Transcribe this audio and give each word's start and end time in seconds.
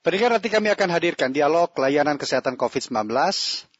Pendengar 0.00 0.32
nanti 0.32 0.48
kami 0.48 0.72
akan 0.72 0.96
hadirkan 0.96 1.28
dialog 1.28 1.76
layanan 1.76 2.16
kesehatan 2.16 2.56
COVID-19 2.56 3.12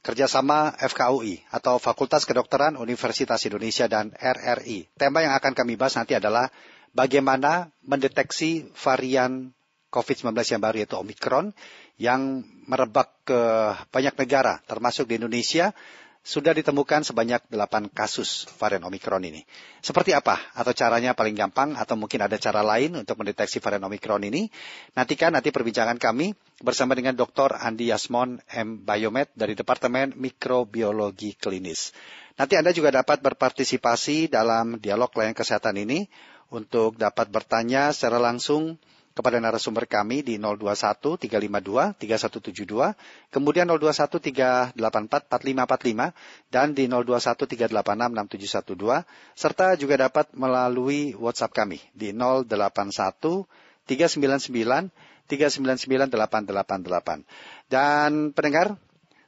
kerjasama 0.04 0.76
FKUI 0.76 1.48
atau 1.48 1.80
Fakultas 1.80 2.28
Kedokteran 2.28 2.76
Universitas 2.76 3.40
Indonesia 3.48 3.88
dan 3.88 4.12
RRI. 4.12 4.92
Tema 5.00 5.24
yang 5.24 5.32
akan 5.32 5.56
kami 5.56 5.80
bahas 5.80 5.96
nanti 5.96 6.12
adalah 6.12 6.52
bagaimana 6.92 7.72
mendeteksi 7.88 8.68
varian 8.76 9.56
COVID-19 9.88 10.36
yang 10.44 10.60
baru 10.60 10.76
yaitu 10.84 11.00
Omicron 11.00 11.56
yang 11.96 12.44
merebak 12.68 13.16
ke 13.24 13.40
banyak 13.88 14.12
negara 14.20 14.60
termasuk 14.68 15.08
di 15.08 15.16
Indonesia 15.16 15.72
sudah 16.20 16.52
ditemukan 16.52 17.00
sebanyak 17.00 17.48
8 17.48 17.88
kasus 17.96 18.44
varian 18.60 18.84
Omikron 18.84 19.24
ini. 19.24 19.40
Seperti 19.80 20.12
apa 20.12 20.36
atau 20.52 20.76
caranya 20.76 21.16
paling 21.16 21.32
gampang 21.32 21.72
atau 21.72 21.96
mungkin 21.96 22.20
ada 22.20 22.36
cara 22.36 22.60
lain 22.60 22.92
untuk 22.92 23.16
mendeteksi 23.16 23.56
varian 23.58 23.88
Omikron 23.88 24.20
ini? 24.28 24.52
Nantikan 24.92 25.32
nanti 25.32 25.48
perbincangan 25.48 25.96
kami 25.96 26.36
bersama 26.60 26.92
dengan 26.92 27.16
Dr. 27.16 27.56
Andi 27.56 27.88
Yasmon 27.88 28.36
M. 28.52 28.84
Biomed 28.84 29.32
dari 29.32 29.56
Departemen 29.56 30.12
Mikrobiologi 30.12 31.40
Klinis. 31.40 31.96
Nanti 32.36 32.56
Anda 32.60 32.76
juga 32.76 32.92
dapat 32.92 33.24
berpartisipasi 33.24 34.28
dalam 34.28 34.76
dialog 34.76 35.08
layanan 35.16 35.36
kesehatan 35.36 35.80
ini 35.80 36.04
untuk 36.52 37.00
dapat 37.00 37.32
bertanya 37.32 37.96
secara 37.96 38.20
langsung 38.20 38.76
kepada 39.10 39.42
narasumber 39.42 39.90
kami 39.90 40.22
di 40.22 40.38
021 40.38 41.18
352 41.18 41.98
3172, 41.98 42.94
kemudian 43.34 43.66
021 43.66 44.74
384 44.76 45.26
4545 45.26 46.14
dan 46.48 46.72
di 46.72 46.86
021 46.86 47.70
386 47.70 48.70
6712 48.70 49.04
serta 49.34 49.66
juga 49.74 49.94
dapat 49.98 50.30
melalui 50.32 51.12
WhatsApp 51.18 51.52
kami 51.52 51.82
di 51.90 52.14
081 52.14 53.46
399 53.86 54.94
399 55.26 56.10
888. 56.10 57.70
Dan 57.70 58.34
pendengar, 58.34 58.74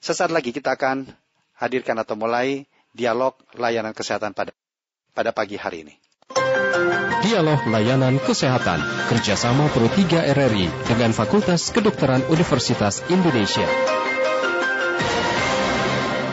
sesaat 0.03 0.35
lagi 0.35 0.51
kita 0.51 0.75
akan 0.75 1.07
hadirkan 1.59 1.95
atau 1.99 2.19
mulai 2.19 2.67
dialog 2.91 3.39
layanan 3.55 3.95
kesehatan 3.95 4.35
pada 4.35 4.51
pada 5.15 5.31
pagi 5.31 5.55
hari 5.55 5.87
ini. 5.87 5.95
Dialog 7.23 7.71
Layanan 7.71 8.19
Kesehatan 8.19 8.83
kerjasama 9.07 9.71
Pro 9.71 9.87
3 9.87 10.35
RRI 10.35 10.67
dengan 10.91 11.15
Fakultas 11.15 11.71
Kedokteran 11.71 12.27
Universitas 12.27 12.99
Indonesia. 13.15 13.63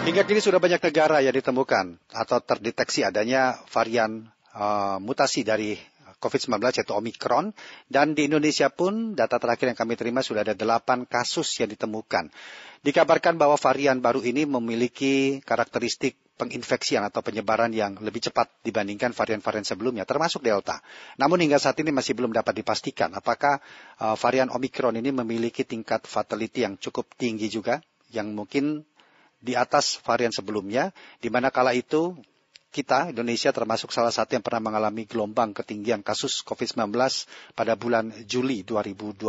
Hingga 0.09 0.25
kini 0.25 0.41
sudah 0.41 0.57
banyak 0.57 0.81
negara 0.81 1.21
yang 1.21 1.37
ditemukan 1.37 1.93
atau 2.09 2.41
terdeteksi 2.41 3.05
adanya 3.05 3.61
varian 3.69 4.33
uh, 4.57 4.97
mutasi 4.97 5.45
dari 5.45 5.77
COVID-19 6.17 6.57
yaitu 6.81 6.97
Omicron 6.97 7.53
dan 7.85 8.17
di 8.17 8.25
Indonesia 8.25 8.73
pun 8.73 9.13
data 9.13 9.37
terakhir 9.37 9.69
yang 9.69 9.77
kami 9.77 9.93
terima 9.93 10.25
sudah 10.25 10.41
ada 10.41 10.57
8 10.57 11.05
kasus 11.05 11.53
yang 11.61 11.69
ditemukan. 11.69 12.33
Dikabarkan 12.81 13.37
bahwa 13.37 13.61
varian 13.61 14.01
baru 14.01 14.25
ini 14.25 14.49
memiliki 14.49 15.37
karakteristik 15.45 16.17
penginfeksian 16.39 17.03
atau 17.03 17.19
penyebaran 17.19 17.67
yang 17.75 17.99
lebih 17.99 18.23
cepat 18.23 18.47
dibandingkan 18.63 19.11
varian-varian 19.11 19.67
sebelumnya, 19.67 20.07
termasuk 20.07 20.39
Delta. 20.39 20.79
Namun 21.19 21.43
hingga 21.43 21.59
saat 21.59 21.75
ini 21.83 21.91
masih 21.91 22.15
belum 22.15 22.31
dapat 22.31 22.63
dipastikan 22.63 23.11
apakah 23.11 23.59
uh, 23.99 24.15
varian 24.15 24.47
Omicron 24.47 24.95
ini 24.95 25.11
memiliki 25.11 25.67
tingkat 25.67 26.07
fatality 26.07 26.63
yang 26.63 26.79
cukup 26.79 27.11
tinggi 27.19 27.51
juga, 27.51 27.83
yang 28.15 28.31
mungkin 28.31 28.87
di 29.43 29.59
atas 29.59 29.99
varian 29.99 30.31
sebelumnya, 30.31 30.95
di 31.19 31.27
mana 31.27 31.51
kala 31.51 31.75
itu 31.75 32.15
kita, 32.69 33.09
Indonesia 33.09 33.49
termasuk 33.49 33.89
salah 33.89 34.13
satu 34.13 34.37
yang 34.37 34.45
pernah 34.45 34.69
mengalami 34.69 35.09
gelombang 35.09 35.57
ketinggian 35.57 36.05
kasus 36.05 36.45
COVID-19 36.45 36.93
pada 37.57 37.73
bulan 37.73 38.13
Juli 38.29 38.61
2021. 38.61 39.25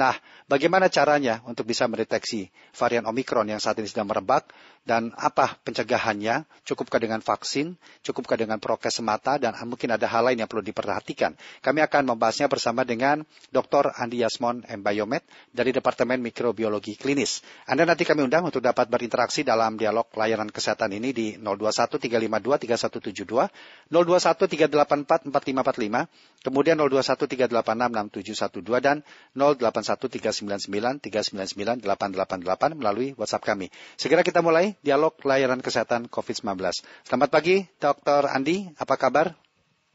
Nah, 0.00 0.16
bagaimana 0.48 0.88
caranya 0.88 1.44
untuk 1.44 1.68
bisa 1.68 1.84
mendeteksi 1.84 2.48
varian 2.72 3.04
Omikron 3.04 3.52
yang 3.52 3.60
saat 3.60 3.76
ini 3.84 3.88
sedang 3.88 4.08
merebak 4.08 4.48
dan 4.82 5.14
apa 5.14 5.62
pencegahannya? 5.62 6.42
Cukupkah 6.66 6.98
dengan 6.98 7.22
vaksin? 7.22 7.78
Cukupkah 8.02 8.34
dengan 8.34 8.58
prokes 8.58 8.98
semata? 8.98 9.38
Dan 9.38 9.54
mungkin 9.70 9.94
ada 9.94 10.10
hal 10.10 10.26
lain 10.26 10.42
yang 10.42 10.50
perlu 10.50 10.66
diperhatikan. 10.66 11.38
Kami 11.62 11.86
akan 11.86 12.10
membahasnya 12.14 12.50
bersama 12.50 12.82
dengan 12.82 13.22
Dr. 13.54 13.94
Andi 13.94 14.26
Yasmon 14.26 14.66
M. 14.66 14.82
Biomed 14.82 15.22
dari 15.54 15.70
Departemen 15.70 16.18
Mikrobiologi 16.18 16.98
Klinis. 16.98 17.46
Anda 17.70 17.86
nanti 17.86 18.02
kami 18.02 18.26
undang 18.26 18.42
untuk 18.42 18.58
dapat 18.58 18.90
berinteraksi 18.90 19.46
dalam 19.46 19.78
dialog 19.78 20.10
layanan 20.18 20.50
kesehatan 20.50 20.90
ini 20.98 21.14
di 21.14 21.26
021 21.38 22.02
051 22.02 23.86
384 23.86 25.30
4545, 25.30 26.42
kemudian 26.42 26.74
021 26.74 28.82
dan 28.82 29.06
081 29.38 30.10
399 30.10 31.86
888 31.86 32.74
melalui 32.74 33.14
WhatsApp 33.14 33.46
kami. 33.46 33.70
Segera 33.94 34.26
kita 34.26 34.42
mulai 34.42 34.71
dialog 34.80 35.12
layanan 35.20 35.60
kesehatan 35.60 36.08
COVID-19. 36.08 36.56
Selamat 37.04 37.28
pagi, 37.28 37.68
Dr. 37.76 38.32
Andi, 38.32 38.72
apa 38.80 38.96
kabar? 38.96 39.36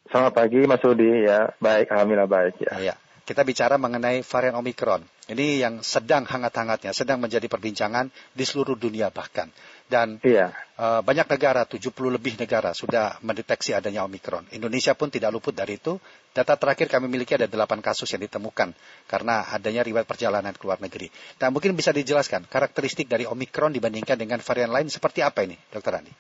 Selamat 0.07 0.33
pagi, 0.37 0.61
Mas 0.69 0.83
Udi. 0.85 1.25
Ya, 1.25 1.51
baik, 1.57 1.89
alhamdulillah 1.89 2.29
baik. 2.29 2.55
Ya. 2.61 2.93
ya. 2.93 2.95
Kita 3.27 3.43
bicara 3.43 3.75
mengenai 3.75 4.23
varian 4.23 4.55
Omicron. 4.55 5.03
Ini 5.27 5.59
yang 5.59 5.83
sedang 5.83 6.23
hangat-hangatnya, 6.23 6.95
sedang 6.95 7.19
menjadi 7.19 7.43
perbincangan 7.51 8.07
di 8.31 8.47
seluruh 8.47 8.79
dunia 8.79 9.11
bahkan. 9.11 9.51
Dan 9.87 10.19
iya. 10.19 10.51
uh, 10.75 10.99
banyak 10.99 11.31
negara, 11.31 11.63
70 11.63 11.95
lebih 12.11 12.35
negara 12.35 12.75
sudah 12.75 13.23
mendeteksi 13.23 13.71
adanya 13.71 14.03
Omikron. 14.03 14.43
Indonesia 14.51 14.91
pun 14.99 15.07
tidak 15.07 15.31
luput 15.31 15.55
dari 15.55 15.79
itu. 15.79 15.95
Data 16.35 16.59
terakhir 16.59 16.91
kami 16.91 17.07
miliki 17.07 17.39
ada 17.39 17.47
8 17.47 17.79
kasus 17.79 18.11
yang 18.11 18.19
ditemukan 18.27 18.75
karena 19.07 19.47
adanya 19.47 19.87
riwayat 19.87 20.03
perjalanan 20.03 20.51
ke 20.51 20.67
luar 20.67 20.83
negeri. 20.83 21.07
Dan 21.39 21.55
mungkin 21.55 21.71
bisa 21.71 21.95
dijelaskan 21.95 22.51
karakteristik 22.51 23.07
dari 23.07 23.23
Omikron 23.23 23.71
dibandingkan 23.71 24.19
dengan 24.19 24.43
varian 24.43 24.75
lain 24.75 24.91
seperti 24.91 25.23
apa 25.23 25.47
ini, 25.47 25.55
Dr. 25.71 26.03
Andi? 26.03 26.11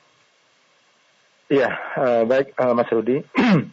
Iya, 1.51 1.67
uh, 1.99 2.23
baik 2.23 2.55
uh, 2.55 2.71
Mas 2.71 2.87
Rudi. 2.87 3.19
uh, 3.19 3.67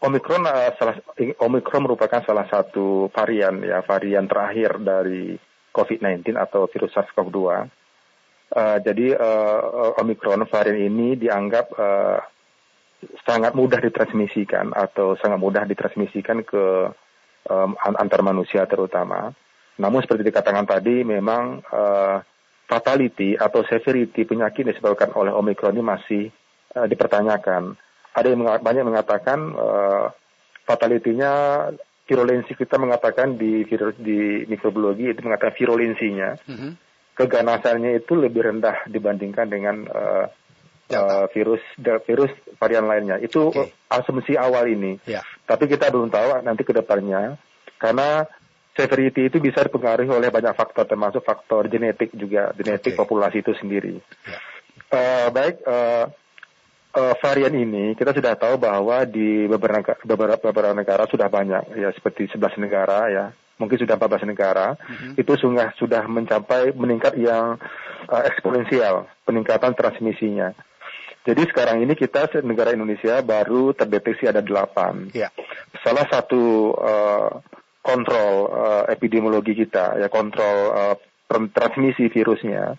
Omikron 0.04 0.44
uh, 0.44 0.68
salah 0.76 1.00
Omikron 1.40 1.88
merupakan 1.88 2.20
salah 2.28 2.44
satu 2.44 3.08
varian 3.08 3.64
ya 3.64 3.80
varian 3.80 4.28
terakhir 4.28 4.76
dari 4.84 5.32
COVID-19 5.72 6.36
atau 6.36 6.68
virus 6.68 6.92
SARS-CoV-2 6.92 7.80
Uh, 8.52 8.76
jadi 8.84 9.16
uh, 9.16 9.96
Omicron 9.96 10.44
varian 10.44 10.76
ini 10.76 11.16
dianggap 11.16 11.72
uh, 11.72 12.20
sangat 13.24 13.56
mudah 13.56 13.80
ditransmisikan 13.80 14.76
atau 14.76 15.16
sangat 15.16 15.40
mudah 15.40 15.64
ditransmisikan 15.64 16.44
ke 16.44 16.92
um, 17.48 17.72
antar 17.80 18.20
manusia 18.20 18.68
terutama. 18.68 19.32
Namun 19.80 20.04
seperti 20.04 20.28
dikatakan 20.28 20.68
tadi, 20.68 21.00
memang 21.00 21.64
uh, 21.64 22.20
fatality 22.68 23.40
atau 23.40 23.64
severity 23.64 24.28
penyakit 24.28 24.68
disebabkan 24.68 25.16
oleh 25.16 25.32
Omicron 25.32 25.72
ini 25.72 25.80
masih 25.80 26.22
uh, 26.76 26.84
dipertanyakan. 26.84 27.72
Ada 28.12 28.36
yang 28.36 28.44
banyak 28.44 28.84
mengatakan 28.84 29.56
uh, 29.56 30.12
fatality-nya 30.68 31.32
virulensi 32.04 32.52
kita 32.52 32.76
mengatakan 32.76 33.40
di 33.40 33.64
di 33.96 34.44
mikrobiologi 34.44 35.08
itu 35.08 35.24
mengatakan 35.24 35.56
virulensinya. 35.56 36.36
Mm 36.44 36.58
-hmm 36.60 36.91
keganasannya 37.12 38.00
itu 38.00 38.16
lebih 38.16 38.48
rendah 38.48 38.88
dibandingkan 38.88 39.46
dengan 39.48 39.84
uh, 39.88 40.26
uh, 40.92 41.24
virus 41.32 41.62
virus 42.08 42.32
varian 42.56 42.88
lainnya. 42.88 43.20
Itu 43.20 43.52
okay. 43.52 43.72
asumsi 43.88 44.36
awal 44.36 44.68
ini. 44.68 45.00
Yeah. 45.04 45.24
Tapi 45.44 45.68
kita 45.68 45.92
belum 45.92 46.08
tahu 46.12 46.44
nanti 46.44 46.62
ke 46.64 46.72
depannya 46.72 47.36
karena 47.76 48.24
severity 48.72 49.28
itu 49.28 49.36
bisa 49.42 49.64
dipengaruhi 49.68 50.08
oleh 50.08 50.32
banyak 50.32 50.56
faktor 50.56 50.88
termasuk 50.88 51.20
faktor 51.20 51.68
genetik 51.68 52.12
juga 52.16 52.56
genetik 52.56 52.96
okay. 52.96 53.00
populasi 53.00 53.44
itu 53.44 53.52
sendiri. 53.60 54.00
Yeah. 54.24 54.40
Uh, 54.92 55.28
baik 55.32 55.60
uh, 55.68 56.08
uh, 56.96 57.14
varian 57.20 57.52
ini 57.56 57.92
kita 57.96 58.12
sudah 58.16 58.36
tahu 58.36 58.56
bahwa 58.60 59.04
di 59.04 59.48
beberapa 59.48 59.96
beberapa, 60.04 60.40
beberapa 60.52 60.76
negara 60.76 61.04
sudah 61.08 61.28
banyak 61.28 61.76
ya 61.76 61.92
seperti 61.92 62.32
11 62.32 62.60
negara 62.60 63.08
ya 63.08 63.26
mungkin 63.62 63.78
sudah 63.78 63.94
14 63.94 64.26
negara, 64.26 64.74
mm-hmm. 64.74 65.12
itu 65.22 65.32
sudah 65.38 65.70
sudah 65.78 66.02
mencapai 66.10 66.74
meningkat 66.74 67.14
yang 67.14 67.62
uh, 68.10 68.22
eksponensial 68.26 69.06
peningkatan 69.22 69.78
transmisinya. 69.78 70.50
Jadi 71.22 71.46
sekarang 71.54 71.78
ini 71.86 71.94
kita 71.94 72.26
negara 72.42 72.74
Indonesia 72.74 73.22
baru 73.22 73.70
terdeteksi 73.78 74.26
ada 74.26 74.42
delapan. 74.42 75.06
Yeah. 75.14 75.30
Salah 75.86 76.10
satu 76.10 76.74
uh, 76.74 77.30
kontrol 77.78 78.50
uh, 78.50 78.84
epidemiologi 78.90 79.54
kita 79.54 80.02
ya 80.02 80.10
kontrol 80.10 80.56
uh, 80.74 80.96
transmisi 81.54 82.10
virusnya. 82.10 82.74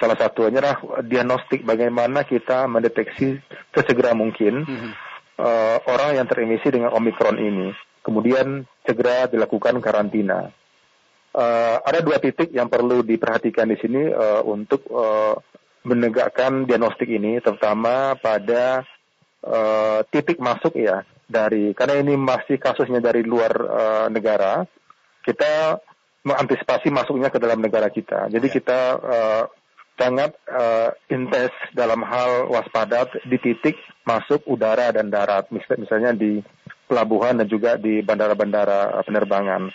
Salah 0.00 0.16
satunya 0.16 0.58
adalah 0.58 1.04
diagnostik 1.04 1.68
bagaimana 1.68 2.24
kita 2.24 2.64
mendeteksi 2.64 3.44
sesegera 3.76 4.16
mungkin 4.16 4.64
mm-hmm. 4.64 4.92
uh, 5.36 5.78
orang 5.84 6.16
yang 6.16 6.26
terimisi 6.26 6.72
dengan 6.72 6.96
omikron 6.96 7.36
ini 7.36 7.76
kemudian 8.02 8.66
segera 8.86 9.26
dilakukan 9.30 9.78
karantina. 9.78 10.50
Uh, 11.32 11.80
ada 11.80 12.04
dua 12.04 12.20
titik 12.20 12.52
yang 12.52 12.68
perlu 12.68 13.00
diperhatikan 13.00 13.64
di 13.64 13.80
sini 13.80 14.12
uh, 14.12 14.44
untuk 14.44 14.84
uh, 14.92 15.32
menegakkan 15.82 16.68
diagnostik 16.68 17.08
ini, 17.08 17.40
terutama 17.40 18.14
pada 18.20 18.84
uh, 19.40 20.04
titik 20.12 20.36
masuk 20.36 20.76
ya 20.76 21.08
dari 21.24 21.72
karena 21.72 22.04
ini 22.04 22.14
masih 22.20 22.60
kasusnya 22.60 23.00
dari 23.00 23.24
luar 23.24 23.52
uh, 23.56 24.06
negara. 24.12 24.68
kita 25.22 25.78
mengantisipasi 26.26 26.90
masuknya 26.90 27.30
ke 27.30 27.38
dalam 27.38 27.58
negara 27.62 27.90
kita. 27.90 28.30
Jadi 28.30 28.46
Ya. 28.50 28.54
kita 28.58 28.80
uh, 28.98 29.44
sangat 29.98 30.34
uh, 30.50 30.90
intens 31.10 31.54
dalam 31.74 32.02
hal 32.02 32.50
waspada 32.50 33.06
di 33.26 33.38
titik 33.38 33.78
masuk 34.02 34.42
udara 34.46 34.90
dan 34.94 35.10
darat, 35.10 35.46
Mis- 35.50 35.78
misalnya 35.78 36.14
di 36.14 36.42
pelabuhan 36.86 37.38
dan 37.40 37.46
juga 37.48 37.76
di 37.78 38.00
bandara-bandara 38.00 39.00
uh, 39.00 39.04
penerbangan. 39.04 39.70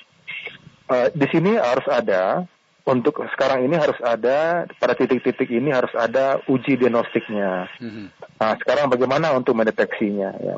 Uh, 0.88 1.08
di 1.12 1.28
sini 1.32 1.60
harus 1.60 1.88
ada 1.92 2.48
untuk 2.88 3.20
sekarang 3.36 3.68
ini 3.68 3.76
harus 3.76 4.00
ada 4.00 4.64
pada 4.80 4.96
titik-titik 4.96 5.52
ini 5.52 5.76
harus 5.76 5.92
ada 5.92 6.40
uji 6.48 6.80
diagnostiknya. 6.80 7.68
Mhm. 7.84 8.06
Nah, 8.40 8.56
sekarang 8.64 8.88
bagaimana 8.88 9.36
untuk 9.36 9.60
mendeteksinya? 9.60 10.32
Ya. 10.40 10.56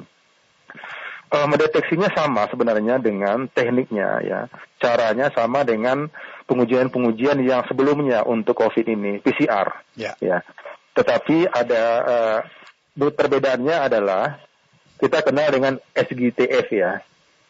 Eh, 1.29 1.45
mendeteksinya 1.45 2.09
sama 2.17 2.49
sebenarnya 2.49 2.97
dengan 2.97 3.45
tekniknya 3.49 4.09
ya. 4.25 4.39
Caranya 4.81 5.29
sama 5.33 5.61
dengan 5.61 6.09
pengujian-pengujian 6.49 7.37
yang 7.45 7.61
sebelumnya 7.69 8.25
untuk 8.25 8.57
COVID 8.57 8.85
ini, 8.89 9.21
PCR 9.21 9.69
Ya. 9.93 10.17
ya. 10.17 10.41
Tetapi 10.97 11.49
ada 11.49 11.83
eh, 12.01 12.39
ber- 12.97 13.13
perbedaannya 13.13 13.77
adalah 13.77 14.41
kita 14.99 15.23
kenal 15.23 15.49
dengan 15.49 15.73
SGTF 15.95 16.67
ya. 16.75 17.01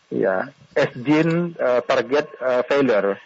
Ya, 0.09 0.49
S 0.73 0.89
gene 0.97 1.53
eh, 1.53 1.81
target 1.85 2.25
eh, 2.41 2.63
failure. 2.65 3.17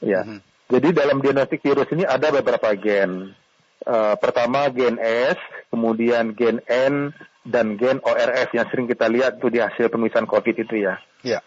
Ya. 0.00 0.24
Mhm. 0.24 0.40
Jadi 0.68 0.88
dalam 0.92 1.24
diagnostik 1.24 1.64
virus 1.64 1.88
ini 1.92 2.04
ada 2.04 2.28
beberapa 2.32 2.72
gen. 2.76 3.36
Eh, 3.84 4.14
pertama 4.20 4.68
gen 4.72 4.96
S, 5.00 5.36
kemudian 5.68 6.32
gen 6.36 6.60
N, 6.68 7.12
dan 7.44 7.80
gen 7.80 8.00
ORF 8.04 8.52
yang 8.52 8.68
sering 8.68 8.84
kita 8.88 9.08
lihat 9.08 9.40
tuh 9.40 9.48
di 9.48 9.60
hasil 9.60 9.88
pemeriksaan 9.88 10.28
COVID 10.28 10.56
itu 10.60 10.84
ya. 10.84 11.00
Ya. 11.24 11.40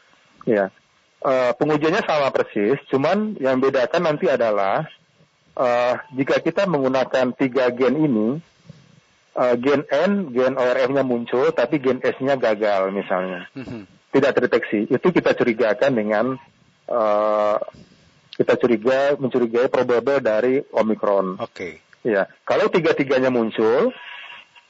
Ya. 0.45 0.73
Eh, 1.21 1.51
pengujiannya 1.53 2.01
sama 2.01 2.33
persis, 2.33 2.81
cuman 2.89 3.37
yang 3.37 3.61
bedakan 3.61 4.09
nanti 4.09 4.25
adalah 4.25 4.89
eh, 5.53 5.93
jika 6.17 6.41
kita 6.41 6.65
menggunakan 6.65 7.33
tiga 7.37 7.69
gen 7.69 7.93
ini, 7.93 8.27
eh, 9.33 9.55
gen 9.57 9.81
N, 9.85 10.11
gen 10.29 10.53
ORF-nya 10.53 11.01
muncul, 11.01 11.51
tapi 11.51 11.77
gen 11.77 11.99
S-nya 11.99 12.35
gagal 12.35 12.89
misalnya, 12.89 13.47
Mhm. 13.53 13.87
tidak 14.11 14.31
terdeteksi. 14.33 14.87
Itu 14.87 15.09
kita 15.09 15.31
curigakan 15.31 15.91
dengan 15.93 16.25
eh, 16.83 17.57
kita 18.33 18.57
curiga 18.57 19.15
mencurigai 19.15 19.67
probable 19.67 20.19
dari 20.19 20.59
Omicron. 20.67 21.39
Oke. 21.39 21.79
Ya, 22.01 22.27
kalau 22.41 22.67
tiga-tiganya 22.67 23.29
muncul, 23.29 23.93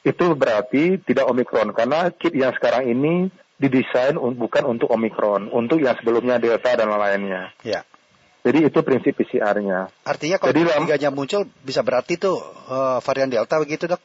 itu 0.02 0.26
berarti 0.36 1.00
tidak 1.00 1.26
Omicron 1.26 1.72
karena 1.72 2.12
kit 2.12 2.30
yang 2.32 2.52
sekarang 2.52 2.86
ini 2.86 3.30
didesain 3.56 4.18
un- 4.18 4.36
bukan 4.36 4.66
untuk 4.68 4.90
Omicron, 4.90 5.48
untuk 5.48 5.78
yang 5.78 5.94
sebelumnya 5.96 6.38
Delta 6.38 6.74
dan 6.76 6.90
lainnya. 6.90 7.50
Ya. 7.62 7.82
Jadi 8.42 8.66
itu 8.66 8.82
prinsip 8.82 9.14
PCR-nya. 9.16 9.90
Artinya 10.04 10.38
kalau 10.38 10.50
Jadi 10.50 10.62
dalam- 10.64 10.82
tiganya 10.84 11.10
muncul 11.10 11.42
bisa 11.62 11.82
berarti 11.82 12.18
tuh 12.18 12.38
eh, 12.68 12.98
varian 13.00 13.30
Delta 13.30 13.58
begitu 13.58 13.86
dok? 13.86 14.02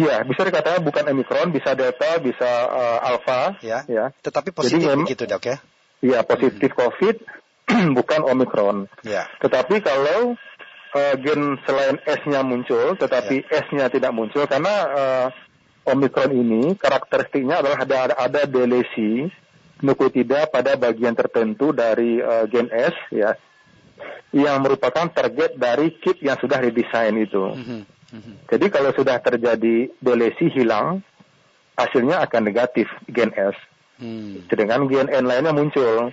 Iya, 0.00 0.16
bisa 0.24 0.42
dikatakan 0.48 0.80
bukan 0.80 1.04
Omicron, 1.12 1.52
bisa 1.52 1.76
Delta, 1.76 2.16
bisa 2.18 2.50
eh, 2.72 2.98
Alpha. 3.04 3.60
Ya. 3.60 3.84
Ya, 3.84 4.04
Tetapi 4.24 4.50
positif 4.50 4.80
memang- 4.88 5.04
begitu 5.04 5.28
dok 5.28 5.44
ya? 5.44 5.56
iya 6.00 6.24
positif 6.24 6.72
COVID, 6.72 7.16
bukan 7.98 8.20
Omicron. 8.24 8.88
Ya. 9.04 9.28
Tetapi 9.38 9.84
kalau 9.84 10.32
eh, 10.96 11.14
gen 11.20 11.60
selain 11.68 12.00
S-nya 12.02 12.40
muncul, 12.40 12.96
tetapi 12.96 13.44
S-nya 13.46 13.92
tidak 13.92 14.16
muncul 14.16 14.48
karena 14.48 14.74
eh, 14.90 15.26
Omicron 15.92 16.32
ini 16.32 16.74
karakteristiknya 16.76 17.60
adalah 17.60 17.78
ada 17.84 17.96
ada, 18.08 18.14
ada 18.16 18.40
delesi 18.48 19.28
nukleotida 19.80 20.44
pada 20.52 20.76
bagian 20.76 21.16
tertentu 21.16 21.72
dari 21.72 22.20
eh, 22.20 22.44
gen 22.48 22.68
S 22.72 22.96
ya 23.12 23.32
yang 24.30 24.62
merupakan 24.62 25.10
target 25.10 25.58
dari 25.58 25.92
kit 26.00 26.22
yang 26.22 26.38
sudah 26.40 26.62
didesain 26.62 27.12
itu. 27.18 27.44
Mhm. 27.52 27.80
Jadi 28.50 28.66
kalau 28.70 28.90
sudah 28.90 29.22
terjadi 29.22 29.90
delesi 30.02 30.50
hilang, 30.50 31.02
hasilnya 31.78 32.20
akan 32.26 32.42
negatif 32.42 32.90
gen 33.06 33.30
S. 33.34 33.54
Hmm. 34.02 34.42
Sedangkan 34.50 34.90
gen 34.90 35.08
N 35.08 35.24
lainnya 35.28 35.54
muncul. 35.54 36.10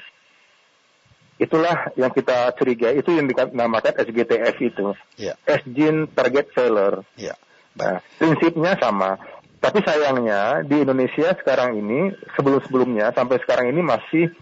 Itulah 1.37 1.93
yang 1.93 2.09
kita 2.09 2.49
curigai, 2.57 2.97
itu 2.97 3.13
yang 3.13 3.29
dinamakan 3.29 3.93
SGTF 3.93 4.57
itu. 4.57 4.97
Ya. 5.21 5.37
S 5.45 5.61
gene 5.69 6.09
target 6.09 6.49
failure. 6.49 7.05
Ya. 7.13 7.37
Nah, 7.77 8.01
prinsipnya 8.17 8.73
sama. 8.81 9.21
Tapi 9.61 9.85
sayangnya 9.85 10.65
di 10.65 10.81
Indonesia 10.81 11.33
sekarang 11.37 11.77
ini, 11.77 12.13
sebelum-sebelumnya 12.33 13.13
sampai 13.13 13.37
sekarang 13.41 13.69
ini 13.69 13.81
masih 13.85 14.33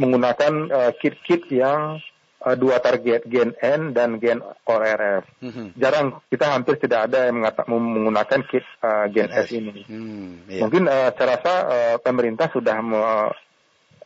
menggunakan 0.00 0.52
eh, 0.72 0.92
kit-kit 0.96 1.44
yang 1.52 2.00
eh, 2.40 2.56
dua 2.56 2.80
target, 2.80 3.24
gen 3.28 3.52
N 3.56 3.92
dan 3.92 4.16
gen 4.16 4.40
ORF. 4.64 5.24
Mhm. 5.40 5.76
Jarang, 5.76 6.24
kita 6.26 6.52
hampir 6.52 6.80
tidak 6.80 7.10
ada 7.10 7.28
yang 7.28 7.40
mengata- 7.44 7.68
menggunakan 7.68 8.40
kit 8.48 8.64
eh, 8.64 9.06
gen 9.12 9.28
S 9.30 9.48
ini. 9.52 9.84
Hmm. 9.84 10.48
Ya. 10.48 10.64
Mungkin 10.64 10.88
eh, 10.88 11.10
saya 11.12 11.26
rasa 11.36 11.52
eh, 11.68 11.96
pemerintah 12.00 12.48
sudah 12.48 12.80
me- 12.80 13.32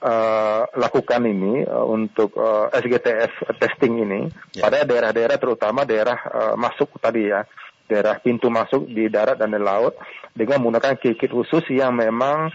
eh, 0.04 0.62
lakukan 0.74 1.22
ini 1.24 1.64
eh, 1.64 1.84
untuk 1.86 2.34
eh, 2.36 2.66
SGTF 2.74 3.32
testing 3.56 4.02
ini 4.02 4.20
Ya. 4.54 4.66
pada 4.66 4.82
daerah-daerah 4.84 5.38
terutama 5.38 5.86
daerah 5.86 6.18
eh, 6.18 6.54
masuk 6.58 6.98
tadi 6.98 7.30
ya, 7.30 7.46
daerah 7.86 8.16
pintu 8.18 8.48
masuk 8.48 8.88
di 8.88 9.08
darat 9.08 9.36
dan 9.36 9.52
di 9.52 9.60
laut 9.60 9.94
dengan 10.32 10.60
menggunakan 10.60 10.96
kit-kit 10.98 11.30
khusus 11.30 11.62
yang 11.70 11.92
memang 11.94 12.50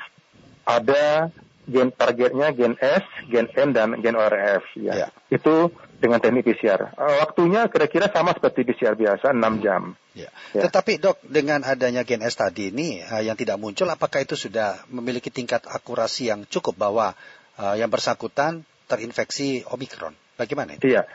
ada 0.66 1.30
gen 1.70 1.94
targetnya 1.94 2.50
gen 2.58 2.74
S, 2.82 3.06
gen 3.30 3.48
N 3.54 3.70
dan 3.72 3.90
gen 4.02 4.18
ORF 4.18 4.66
ya. 4.76 5.06
Ya. 5.06 5.08
Itu 5.30 5.70
dengan 6.02 6.18
teknik 6.18 6.48
PCR. 6.48 6.96
Eh, 6.96 7.16
waktunya 7.22 7.70
kira-kira 7.70 8.10
sama 8.10 8.34
seperti 8.34 8.66
PCR 8.66 8.98
biasa 8.98 9.32
6 9.32 9.64
jam. 9.64 9.94
Ya. 10.18 10.34
Ya. 10.58 10.68
Tetapi 10.68 10.98
dok, 10.98 11.22
dengan 11.24 11.62
adanya 11.62 12.02
gen 12.02 12.26
S 12.26 12.36
tadi 12.36 12.74
ini 12.74 13.00
eh, 13.00 13.24
yang 13.24 13.38
tidak 13.38 13.62
muncul, 13.62 13.86
apakah 13.88 14.26
itu 14.26 14.34
sudah 14.34 14.82
memiliki 14.90 15.30
tingkat 15.30 15.64
akurasi 15.70 16.34
yang 16.34 16.50
cukup 16.50 16.76
bahwa 16.76 17.14
eh, 17.62 17.76
yang 17.78 17.92
bersangkutan 17.94 18.66
terinfeksi 18.90 19.64
Omikron? 19.70 20.18
Bagaimana 20.40 20.80
itu? 20.80 20.90
Iya. 20.90 21.06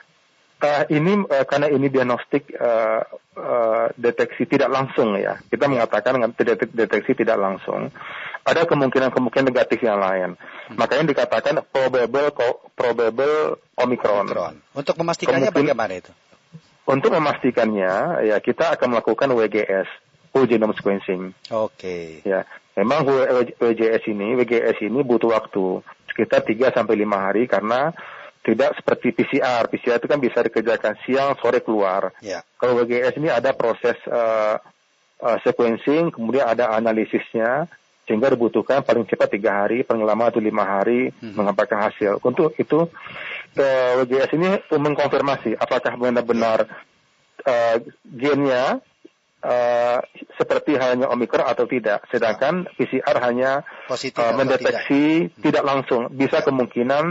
Eh, 0.64 0.84
ini 0.96 1.18
eh, 1.28 1.44
karena 1.44 1.68
ini 1.68 1.92
diagnostik 1.92 2.54
eh, 2.56 3.02
eh, 3.36 3.86
deteksi 3.98 4.48
tidak 4.48 4.70
langsung 4.70 5.12
ya. 5.18 5.36
Kita 5.44 5.68
mengatakan 5.68 6.32
deteksi 6.72 7.12
tidak 7.12 7.36
langsung. 7.36 7.92
Ada 8.44 8.69
kemungkinan-kemungkinan 8.69 9.49
negatif 9.49 9.81
yang 9.81 9.96
lain. 9.96 10.37
Makanya 10.76 11.08
dikatakan 11.08 11.64
probable 11.73 12.29
probable 12.76 13.56
Omicron. 13.81 14.29
Omikron. 14.29 14.55
Untuk 14.76 14.95
memastikannya 15.00 15.49
Kemungkin- 15.49 15.73
bagaimana 15.73 15.95
itu? 15.97 16.12
Untuk 16.85 17.16
memastikannya 17.16 17.92
ya 18.28 18.37
kita 18.45 18.76
akan 18.76 18.92
melakukan 18.92 19.33
WGS, 19.33 19.88
whole 20.37 20.45
genome 20.45 20.76
sequencing. 20.76 21.33
Oke. 21.49 22.21
Ya, 22.28 22.45
memang 22.76 23.09
WGS 23.57 24.04
ini, 24.12 24.37
WGS 24.37 24.85
ini 24.85 25.00
butuh 25.00 25.33
waktu 25.33 25.80
sekitar 26.12 26.45
3 26.45 26.68
sampai 26.76 27.00
5 27.00 27.16
hari 27.16 27.49
karena 27.49 27.97
tidak 28.45 28.76
seperti 28.76 29.16
PCR. 29.16 29.64
PCR 29.73 29.97
itu 29.97 30.04
kan 30.04 30.21
bisa 30.21 30.45
dikerjakan 30.45 31.00
siang, 31.09 31.33
sore 31.40 31.64
keluar. 31.64 32.12
Ya. 32.21 32.45
Kalau 32.61 32.76
WGS 32.76 33.16
ini 33.16 33.33
ada 33.33 33.57
proses 33.57 33.97
eh, 34.04 34.57
eh, 35.25 35.38
sequencing, 35.40 36.12
kemudian 36.12 36.45
ada 36.45 36.76
analisisnya, 36.76 37.64
sehingga 38.04 38.28
dibutuhkan 38.28 38.84
paling 38.84 39.04
cepat 39.04 39.32
tiga 39.32 39.64
hari, 39.64 39.82
paling 39.82 40.04
lama 40.04 40.28
itu 40.28 40.40
lima 40.40 40.64
hari 40.64 41.08
Hmm. 41.20 41.49
hasil. 41.49 42.20
Untuk 42.20 42.52
itu 42.56 42.88
eh, 43.54 43.92
WGS 44.00 44.30
ini 44.34 44.50
mengkonfirmasi 44.68 45.56
apakah 45.56 45.94
benar-benar 45.96 46.66
eh, 47.40 47.76
gennya 48.04 48.80
eh, 49.44 49.99
seperti 50.37 50.75
halnya 50.75 51.12
Omikron 51.12 51.44
atau 51.44 51.68
tidak. 51.68 52.08
Sedangkan 52.08 52.64
PCR 52.76 53.20
hanya 53.20 53.61
Positif 53.84 54.16
atau 54.16 54.37
mendeteksi 54.37 55.28
tidak. 55.44 55.64
langsung. 55.64 56.08
Bisa 56.11 56.40
Ya. 56.40 56.44
kemungkinan 56.44 57.04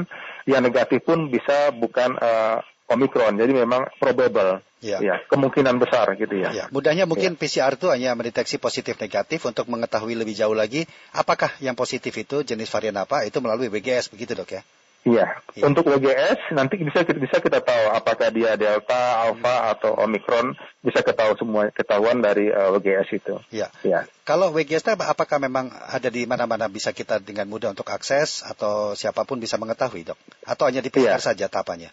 yang 0.46 0.62
negatif 0.66 1.06
pun 1.06 1.30
bisa 1.30 1.70
bukan 1.72 2.18
eh, 2.18 2.58
Omikron. 2.92 3.40
Jadi 3.40 3.52
memang 3.56 3.88
probable. 3.98 4.60
Ya. 4.84 5.00
Ya, 5.00 5.16
kemungkinan 5.32 5.80
besar 5.80 6.12
gitu 6.20 6.36
ya. 6.36 6.52
Ya, 6.52 6.66
mudahnya 6.68 7.08
mungkin 7.08 7.40
PCR 7.40 7.80
itu 7.80 7.88
hanya 7.88 8.12
mendeteksi 8.20 8.60
positif 8.60 9.00
negatif 9.00 9.40
untuk 9.48 9.72
mengetahui 9.72 10.12
lebih 10.12 10.36
jauh 10.36 10.52
lagi 10.52 10.84
apakah 11.16 11.56
yang 11.64 11.72
positif 11.72 12.12
itu 12.20 12.44
jenis 12.44 12.68
varian 12.68 13.00
apa 13.00 13.24
itu 13.24 13.40
melalui 13.40 13.72
WGS 13.72 14.12
begitu 14.12 14.36
dok 14.36 14.60
ya. 14.60 14.62
Iya. 15.04 15.36
Iya. 15.56 15.64
Untuk 15.68 15.84
WGS 15.84 16.56
nanti 16.56 16.80
bisa 16.80 17.04
bisa 17.04 17.38
kita 17.44 17.60
tahu 17.60 17.84
apakah 17.92 18.32
dia 18.32 18.56
delta, 18.56 19.28
alpha 19.28 19.76
atau 19.76 20.00
omikron 20.00 20.56
bisa 20.80 21.04
ketahui 21.04 21.36
semua 21.36 21.68
ketahuan 21.76 22.24
dari 22.24 22.48
eh, 22.48 22.70
WGS 22.72 23.10
itu. 23.12 23.36
Ya. 23.52 23.68
Ya. 23.84 24.08
Kalau 24.24 24.56
WGS 24.56 24.84
itu 24.88 24.92
apakah 24.96 25.44
memang 25.44 25.72
ada 25.72 26.08
di 26.08 26.24
mana-mana 26.24 26.72
bisa 26.72 26.96
kita 26.96 27.20
dengan 27.20 27.52
mudah 27.52 27.76
untuk 27.76 27.88
akses 27.92 28.48
atau 28.48 28.96
siapa 28.96 29.28
pun 29.28 29.44
bisa 29.44 29.60
mengetahui 29.60 30.08
dok? 30.08 30.20
Atau 30.48 30.72
hanya 30.72 30.80
di 30.80 30.88
PCR 30.88 31.20
Iya. 31.20 31.36
saja 31.36 31.46
tahapannya? 31.52 31.92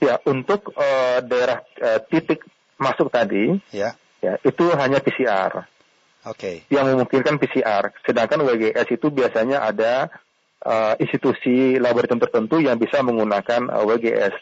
Ya, 0.00 0.16
untuk 0.24 0.72
eh, 0.80 1.20
daerah 1.28 1.60
eh, 1.76 2.00
titik 2.08 2.40
masuk 2.80 3.12
tadi 3.12 3.60
Ya, 3.68 3.92
ya 4.24 4.40
itu 4.40 4.72
hanya 4.72 5.04
PCR 5.04 5.68
oke. 6.24 6.64
yang 6.72 6.88
memungkinkan 6.88 7.36
PCR. 7.36 7.92
Sedangkan 8.04 8.40
WGS 8.44 8.88
itu 8.96 9.12
biasanya 9.12 9.60
ada 9.64 10.08
uh, 10.64 10.94
institusi 11.00 11.76
laboratorium 11.80 12.20
tertentu 12.20 12.56
yang 12.60 12.76
bisa 12.76 13.00
menggunakan 13.00 13.68
uh, 13.68 13.84
WGS. 13.84 14.34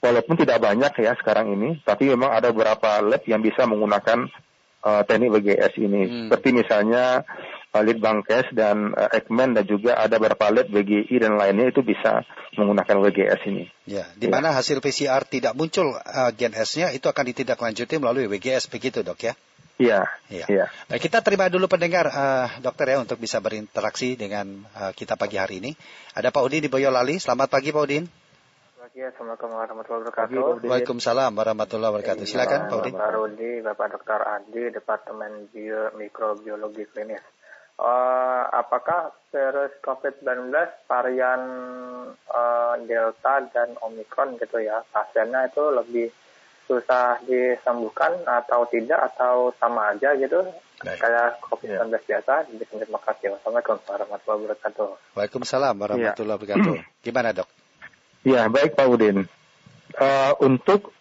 Walaupun 0.00 0.40
tidak 0.40 0.64
banyak 0.64 0.96
ya 0.96 1.12
sekarang 1.20 1.52
ini, 1.52 1.84
tapi 1.84 2.08
memang 2.08 2.32
ada 2.32 2.48
beberapa 2.48 3.04
lab 3.04 3.20
yang 3.28 3.44
bisa 3.44 3.68
menggunakan 3.68 4.32
uh, 4.80 5.02
teknik 5.04 5.28
WGS 5.28 5.72
ini. 5.76 6.02
Hmm. 6.08 6.16
Seperti 6.30 6.48
misalnya 6.56 7.20
uh, 7.20 7.59
Litbangkes 7.78 8.50
dan 8.50 8.90
uh, 8.98 9.14
Ekmen 9.14 9.54
dan 9.54 9.62
juga 9.62 9.94
ada 9.94 10.18
beberapa 10.18 10.50
lab 10.50 10.66
WGI 10.66 11.22
dan 11.22 11.38
lainnya 11.38 11.70
itu 11.70 11.86
bisa 11.86 12.26
menggunakan 12.58 12.98
WGS 12.98 13.46
ini. 13.46 13.70
Ya, 13.86 14.10
di 14.18 14.26
mana 14.26 14.50
ya. 14.50 14.58
hasil 14.58 14.82
PCR 14.82 15.22
tidak 15.22 15.54
muncul 15.54 15.94
uh, 15.94 16.30
gen 16.34 16.50
S-nya 16.50 16.90
itu 16.90 17.06
akan 17.06 17.30
ditindaklanjuti 17.30 17.94
melalui 18.02 18.26
WGS 18.26 18.66
begitu 18.66 19.06
dok 19.06 19.22
ya? 19.22 19.38
Iya. 19.80 20.00
Iya. 20.28 20.46
Ya. 20.50 20.66
Baik, 20.90 21.08
kita 21.08 21.22
terima 21.22 21.46
dulu 21.46 21.70
pendengar 21.70 22.10
uh, 22.10 22.50
dokter 22.60 22.90
ya 22.92 22.98
untuk 23.00 23.16
bisa 23.16 23.38
berinteraksi 23.38 24.18
dengan 24.18 24.66
uh, 24.76 24.90
kita 24.92 25.14
pagi 25.14 25.38
hari 25.38 25.62
ini. 25.62 25.72
Ada 26.18 26.34
Pak 26.34 26.42
Udin 26.42 26.66
di 26.66 26.68
Boyolali. 26.68 27.16
Selamat 27.16 27.48
pagi 27.48 27.72
Pak 27.72 27.82
Udin. 27.86 28.04
Pagi, 28.76 29.00
Assalamualaikum 29.06 29.48
warahmatullahi 29.56 30.02
wabarakatuh. 30.04 30.66
Waalaikumsalam 30.68 31.32
warahmatullahi 31.32 31.90
wabarakatuh. 31.96 32.24
Silakan 32.28 32.68
Pak 32.68 32.76
Udin. 32.76 32.92
Pak 32.98 33.12
Rudi, 33.16 33.52
Bapak 33.64 33.86
Dokter 33.96 34.20
Adi, 34.20 34.62
Departemen 34.68 35.48
Bio 35.48 35.96
Mikrobiologi 35.96 36.84
Klinis. 36.90 37.39
Uh, 37.80 38.44
apakah 38.52 39.16
virus 39.32 39.72
COVID-19 39.80 40.52
varian 40.84 41.42
uh, 42.28 42.76
Delta 42.84 43.40
dan 43.48 43.72
Omicron 43.80 44.36
gitu 44.36 44.60
ya, 44.60 44.84
pasiennya 44.92 45.48
itu 45.48 45.64
lebih 45.72 46.12
susah 46.68 47.18
disembuhkan 47.24 48.20
atau 48.28 48.68
tidak 48.68 49.10
atau 49.10 49.50
sama 49.56 49.96
aja 49.96 50.12
gitu 50.14 50.44
Baik. 50.84 51.02
kayak 51.02 51.40
COVID-19 51.48 51.88
ya. 51.88 51.98
biasa. 52.04 52.32
Terima 52.52 53.00
kasih. 53.00 53.26
Wassalamualaikum 53.34 53.76
warahmatullahi 53.88 54.40
wabarakatuh. 54.44 54.88
Waalaikumsalam 55.16 55.74
warahmatullahi 55.80 56.36
ya. 56.36 56.38
wabarakatuh. 56.38 56.74
Gimana 57.02 57.28
dok? 57.32 57.48
Ya 58.28 58.46
baik 58.52 58.76
Pak 58.76 58.86
Udin. 58.86 59.24
Uh, 59.96 60.32
untuk 60.44 60.92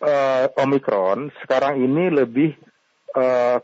uh, 0.00 0.46
Omikron 0.56 1.34
sekarang 1.44 1.82
ini 1.82 2.08
lebih 2.08 2.56
uh, 3.18 3.60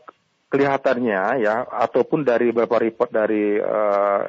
kelihatannya 0.47 1.43
ya 1.43 1.67
ataupun 1.67 2.23
dari 2.23 2.55
beberapa 2.55 2.79
report 2.79 3.11
dari 3.11 3.59
uh, 3.59 4.21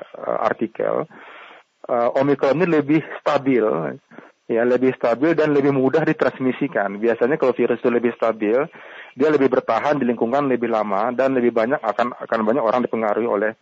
artikel 0.43 1.07
uh, 1.89 2.19
Omikron 2.19 2.59
ini 2.59 2.67
lebih 2.67 3.01
stabil 3.23 3.65
ya 4.49 4.65
lebih 4.65 4.97
stabil 4.97 5.37
dan 5.37 5.53
lebih 5.53 5.77
mudah 5.77 6.03
ditransmisikan. 6.09 6.97
Biasanya 6.97 7.37
kalau 7.37 7.53
virus 7.53 7.85
itu 7.85 7.93
lebih 7.93 8.17
stabil, 8.17 8.57
dia 9.13 9.29
lebih 9.29 9.53
bertahan 9.53 10.01
di 10.01 10.09
lingkungan 10.09 10.49
lebih 10.49 10.73
lama 10.73 11.13
dan 11.13 11.37
lebih 11.37 11.53
banyak 11.53 11.79
akan 11.79 12.17
akan 12.17 12.41
banyak 12.49 12.65
orang 12.65 12.81
dipengaruhi 12.81 13.29
oleh 13.29 13.53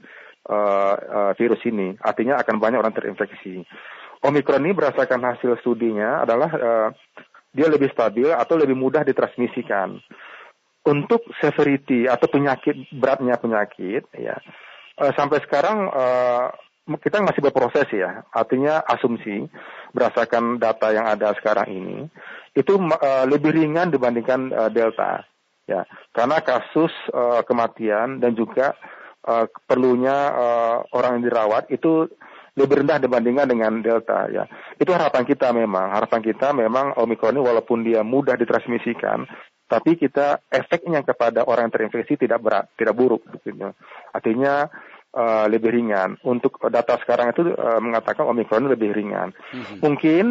uh, 0.46 0.94
uh, 0.94 1.32
virus 1.34 1.58
ini. 1.66 1.98
Artinya 1.98 2.38
akan 2.38 2.62
banyak 2.62 2.78
orang 2.78 2.94
terinfeksi. 2.94 3.66
Omikron 4.22 4.62
ini 4.64 4.72
berdasarkan 4.72 5.20
hasil 5.26 5.58
studinya 5.60 6.22
adalah 6.22 6.50
uh, 6.54 6.88
dia 7.50 7.66
lebih 7.66 7.90
stabil 7.90 8.30
atau 8.30 8.54
lebih 8.54 8.78
mudah 8.78 9.02
ditransmisikan. 9.02 9.98
Untuk 10.86 11.26
severity 11.42 12.06
atau 12.06 12.30
penyakit 12.30 12.78
beratnya 12.94 13.34
penyakit, 13.42 14.06
ya 14.14 14.38
uh, 15.02 15.12
sampai 15.18 15.42
sekarang 15.42 15.90
uh, 15.90 16.54
kita 17.02 17.18
masih 17.26 17.42
berproses 17.42 17.90
ya, 17.90 18.22
artinya 18.30 18.86
asumsi 18.86 19.50
berdasarkan 19.90 20.62
data 20.62 20.94
yang 20.94 21.10
ada 21.10 21.34
sekarang 21.34 21.66
ini 21.74 21.98
itu 22.54 22.78
uh, 22.78 23.26
lebih 23.26 23.50
ringan 23.50 23.90
dibandingkan 23.90 24.54
uh, 24.54 24.70
delta, 24.70 25.26
ya, 25.66 25.82
karena 26.14 26.38
kasus 26.38 26.94
uh, 27.10 27.42
kematian 27.42 28.22
dan 28.22 28.38
juga 28.38 28.78
uh, 29.26 29.50
perlunya 29.66 30.16
uh, 30.30 30.76
orang 30.94 31.18
yang 31.18 31.24
dirawat 31.26 31.66
itu 31.74 32.06
lebih 32.56 32.86
rendah 32.86 33.02
dibandingkan 33.02 33.50
dengan 33.50 33.72
delta, 33.84 34.32
ya. 34.32 34.48
Itu 34.80 34.94
harapan 34.94 35.28
kita 35.28 35.52
memang, 35.52 35.92
harapan 35.92 36.24
kita 36.24 36.56
memang 36.56 36.96
omikron 36.96 37.36
ini 37.36 37.42
walaupun 37.44 37.84
dia 37.84 38.00
mudah 38.00 38.38
ditransmisikan, 38.38 39.28
tapi 39.66 39.99
kita 39.99 40.46
efeknya 40.46 41.02
kepada 41.02 41.42
orang 41.42 41.68
yang 41.68 41.75
terinfeksi 41.75 42.14
tidak 42.14 42.38
berat, 42.38 42.70
tidak 42.78 42.94
buruk, 42.94 43.26
gitu. 43.42 43.75
Artinya 44.14 44.70
uh, 45.16 45.46
lebih 45.50 45.75
ringan. 45.75 46.20
Untuk 46.23 46.62
data 46.70 47.00
sekarang 47.02 47.35
itu 47.35 47.50
uh, 47.50 47.82
mengatakan 47.82 48.30
omikron 48.30 48.70
lebih 48.70 48.94
ringan. 48.94 49.32
Mm-hmm. 49.32 49.78
Mungkin 49.82 50.25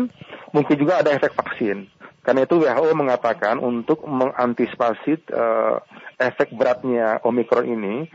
mungkin 0.56 0.76
juga 0.80 1.04
ada 1.04 1.12
efek 1.12 1.36
vaksin. 1.36 1.92
Karena 2.26 2.42
itu 2.42 2.58
WHO 2.58 2.90
mengatakan 2.98 3.62
untuk 3.62 4.02
mengantisipasi 4.02 5.30
uh, 5.30 5.78
efek 6.18 6.58
beratnya 6.58 7.22
omikron 7.22 7.70
ini, 7.70 8.10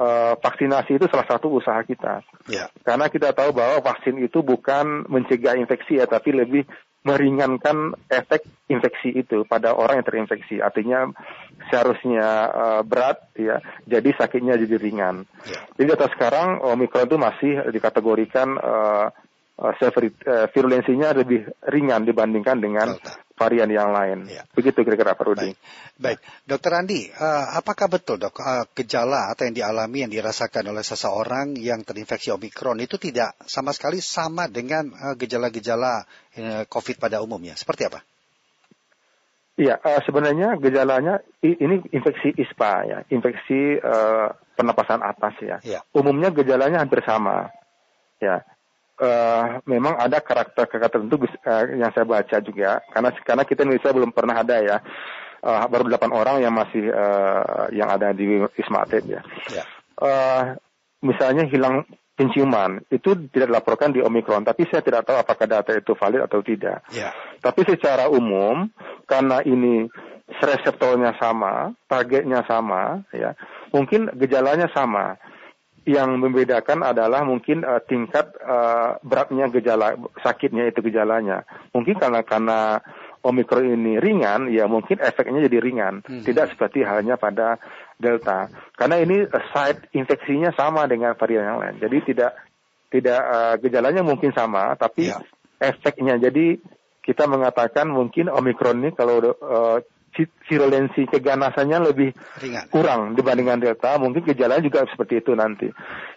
uh, 0.00 0.32
vaksinasi 0.40 0.96
itu 0.96 1.04
salah 1.12 1.28
satu 1.28 1.52
usaha 1.52 1.76
kita. 1.84 2.24
Yeah. 2.48 2.72
Karena 2.80 3.12
kita 3.12 3.36
tahu 3.36 3.52
bahwa 3.52 3.84
vaksin 3.84 4.16
itu 4.16 4.40
bukan 4.40 5.04
mencegah 5.12 5.60
infeksi 5.60 6.00
ya, 6.00 6.08
tapi 6.08 6.32
lebih 6.32 6.64
meringankan 7.00 7.96
efek 8.12 8.44
infeksi 8.68 9.16
itu 9.16 9.48
pada 9.48 9.72
orang 9.72 10.00
yang 10.00 10.06
terinfeksi. 10.06 10.60
Artinya 10.60 11.08
seharusnya 11.72 12.28
uh, 12.52 12.82
berat 12.84 13.32
ya, 13.36 13.64
jadi 13.88 14.12
sakitnya 14.16 14.60
jadi 14.60 14.76
ringan. 14.76 15.24
Yeah. 15.48 15.64
Jadi 15.80 15.86
data 15.96 16.06
sekarang 16.12 16.60
Omikron 16.60 17.08
itu 17.08 17.16
masih 17.16 17.52
dikategorikan 17.72 18.48
uh, 18.60 19.08
uh, 19.60 20.46
virulensinya 20.52 21.16
lebih 21.16 21.48
ringan 21.72 22.04
dibandingkan 22.04 22.60
dengan 22.60 22.88
Delta 22.92 23.29
varian 23.40 23.72
yang 23.72 23.88
lain. 23.88 24.28
Ya. 24.28 24.44
Begitu 24.52 24.84
kira-kira 24.84 25.16
Pak 25.16 25.24
Rudi. 25.24 25.56
Baik. 25.56 25.58
Baik. 25.96 26.18
Dokter 26.44 26.76
Andi, 26.76 27.08
uh, 27.08 27.56
apakah 27.56 27.88
betul 27.88 28.20
dok 28.20 28.36
uh, 28.36 28.68
gejala 28.76 29.32
atau 29.32 29.48
yang 29.48 29.56
dialami 29.56 30.04
yang 30.04 30.12
dirasakan 30.12 30.68
oleh 30.68 30.84
seseorang 30.84 31.56
yang 31.56 31.80
terinfeksi 31.80 32.28
Omikron 32.36 32.84
itu 32.84 33.00
tidak 33.00 33.32
sama 33.48 33.72
sekali 33.72 34.04
sama 34.04 34.44
dengan 34.52 34.92
uh, 34.92 35.16
gejala-gejala 35.16 36.04
uh, 36.36 36.62
COVID 36.68 37.00
pada 37.00 37.24
umumnya? 37.24 37.56
Seperti 37.56 37.88
apa? 37.88 38.04
Iya, 39.56 39.80
uh, 39.80 40.00
sebenarnya 40.04 40.60
gejalanya 40.60 41.24
ini 41.40 41.80
infeksi 41.96 42.36
ISPA 42.36 42.72
ya, 42.84 42.98
infeksi 43.08 43.80
uh, 43.80 44.36
pernapasan 44.56 45.00
atas 45.00 45.34
ya. 45.40 45.56
ya. 45.64 45.80
Umumnya 45.96 46.28
gejalanya 46.28 46.84
hampir 46.84 47.00
sama. 47.04 47.48
Ya, 48.20 48.44
uh, 49.00 49.64
memang 49.64 49.96
ada 49.96 50.20
karakter-karakter 50.20 51.00
tertentu 51.00 51.16
uh, 51.24 51.64
yang 51.72 51.90
saya 51.90 52.04
baca 52.04 52.36
juga 52.44 52.84
karena 52.92 53.10
karena 53.24 53.42
kita 53.48 53.64
Indonesia 53.64 53.90
belum 53.96 54.12
pernah 54.12 54.36
ada 54.44 54.56
ya 54.60 54.76
uh, 55.42 55.64
baru 55.66 55.88
delapan 55.88 56.10
orang 56.12 56.36
yang 56.44 56.54
masih 56.54 56.92
uh, 56.92 57.72
yang 57.72 57.88
ada 57.88 58.12
di 58.12 58.44
Wisma 58.44 58.84
Atlet 58.84 59.04
ya. 59.08 59.20
ya. 59.50 59.64
Uh, 60.00 60.56
misalnya 61.04 61.48
hilang 61.48 61.84
penciuman 62.16 62.84
itu 62.92 63.16
tidak 63.32 63.48
dilaporkan 63.48 63.96
di 63.96 64.04
Omikron, 64.04 64.44
tapi 64.44 64.68
saya 64.68 64.84
tidak 64.84 65.08
tahu 65.08 65.16
apakah 65.16 65.48
data 65.48 65.72
itu 65.72 65.96
valid 65.96 66.20
atau 66.20 66.44
tidak. 66.44 66.84
Ya. 66.92 67.16
Tapi 67.40 67.64
secara 67.64 68.12
umum 68.12 68.68
karena 69.08 69.40
ini 69.40 69.88
reseptornya 70.28 71.16
sama, 71.16 71.72
targetnya 71.88 72.44
sama, 72.44 73.02
ya 73.10 73.32
mungkin 73.72 74.12
gejalanya 74.20 74.68
sama 74.70 75.16
yang 75.88 76.20
membedakan 76.20 76.84
adalah 76.84 77.24
mungkin 77.24 77.64
uh, 77.64 77.80
tingkat 77.80 78.36
uh, 78.44 79.00
beratnya 79.00 79.48
gejala 79.48 79.96
sakitnya 80.20 80.68
itu 80.68 80.84
gejalanya. 80.84 81.48
Mungkin 81.72 81.96
karena 81.96 82.20
karena 82.20 82.58
Omikron 83.20 83.68
ini 83.76 84.00
ringan, 84.00 84.48
ya 84.48 84.64
mungkin 84.64 84.96
efeknya 84.96 85.44
jadi 85.44 85.60
ringan. 85.60 86.00
Hmm. 86.04 86.24
Tidak 86.24 86.56
seperti 86.56 86.80
halnya 86.80 87.20
pada 87.20 87.60
Delta. 88.00 88.48
Karena 88.76 88.96
ini 89.00 89.24
uh, 89.24 89.44
site 89.52 89.92
infeksinya 89.92 90.52
sama 90.56 90.88
dengan 90.88 91.16
varian 91.16 91.44
yang 91.44 91.58
lain. 91.60 91.76
Jadi 91.80 92.12
tidak 92.12 92.32
tidak 92.90 93.20
uh, 93.20 93.54
gejalanya 93.60 94.00
mungkin 94.00 94.32
sama, 94.32 94.72
tapi 94.76 95.12
ya. 95.12 95.20
efeknya. 95.60 96.16
Jadi 96.16 96.60
kita 97.00 97.24
mengatakan 97.24 97.88
mungkin 97.88 98.28
Omikron 98.28 98.84
ini 98.84 98.90
kalau 98.92 99.20
uh, 99.20 99.80
virulensi 100.50 101.06
keganasannya 101.06 101.78
lebih 101.90 102.10
Ringan. 102.42 102.66
kurang 102.74 103.14
dibandingkan 103.14 103.62
delta, 103.62 103.94
mungkin 104.02 104.26
gejalanya 104.26 104.66
juga 104.66 104.82
seperti 104.90 105.22
itu 105.22 105.32
nanti. 105.38 105.70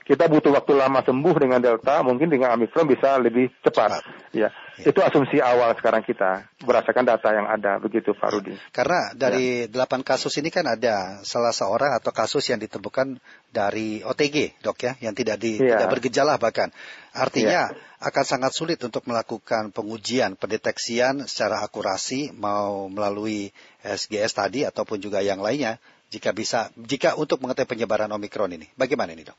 Kita 0.03 0.25
butuh 0.25 0.51
waktu 0.51 0.73
lama 0.73 1.05
sembuh 1.05 1.35
dengan 1.37 1.61
delta, 1.61 2.01
mungkin 2.01 2.27
dengan 2.27 2.57
omikron 2.57 2.89
bisa 2.89 3.21
lebih 3.21 3.53
cepat. 3.61 4.01
cepat. 4.01 4.03
Ya. 4.33 4.49
ya, 4.81 4.89
itu 4.89 4.99
asumsi 5.05 5.37
awal 5.37 5.77
sekarang 5.77 6.01
kita 6.01 6.49
berdasarkan 6.65 7.05
data 7.05 7.29
yang 7.29 7.45
ada, 7.45 7.77
begitu 7.77 8.17
Pak 8.17 8.29
Rudi. 8.33 8.57
Karena 8.73 9.13
dari 9.13 9.69
ya. 9.69 9.85
8 9.85 10.01
kasus 10.01 10.33
ini 10.41 10.49
kan 10.49 10.65
ada 10.65 11.21
salah 11.21 11.53
seorang 11.53 11.93
atau 11.93 12.09
kasus 12.09 12.49
yang 12.49 12.57
ditemukan 12.57 13.21
dari 13.53 14.01
OTG, 14.01 14.65
dok 14.65 14.81
ya, 14.81 14.97
yang 14.99 15.13
tidak 15.13 15.37
di, 15.37 15.61
ya. 15.61 15.77
tidak 15.77 15.93
bergejala 15.93 16.41
bahkan. 16.41 16.73
Artinya 17.13 17.69
ya. 17.69 18.01
akan 18.01 18.25
sangat 18.25 18.51
sulit 18.57 18.81
untuk 18.81 19.05
melakukan 19.05 19.69
pengujian, 19.69 20.33
pendeteksian 20.33 21.29
secara 21.29 21.61
akurasi 21.61 22.33
mau 22.33 22.89
melalui 22.89 23.53
SGS 23.83 24.31
tadi 24.33 24.63
ataupun 24.63 24.97
juga 24.97 25.19
yang 25.19 25.43
lainnya 25.43 25.77
jika 26.07 26.31
bisa 26.31 26.71
jika 26.79 27.19
untuk 27.19 27.43
mengetahui 27.43 27.69
penyebaran 27.69 28.09
Omikron 28.15 28.55
ini. 28.55 28.67
Bagaimana 28.79 29.11
ini, 29.11 29.27
Dok? 29.27 29.37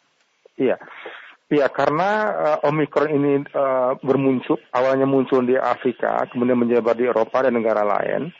Iya. 0.60 0.76
Iya, 1.44 1.68
karena 1.68 2.10
uh, 2.32 2.68
Omikron 2.72 3.10
ini 3.12 3.32
uh, 3.52 3.96
bermuncul 4.00 4.56
awalnya 4.72 5.04
muncul 5.04 5.44
di 5.44 5.54
Afrika, 5.54 6.24
kemudian 6.32 6.56
menyebar 6.56 6.96
di 6.96 7.04
Eropa 7.04 7.44
dan 7.44 7.56
negara 7.56 7.84
lain. 7.84 8.32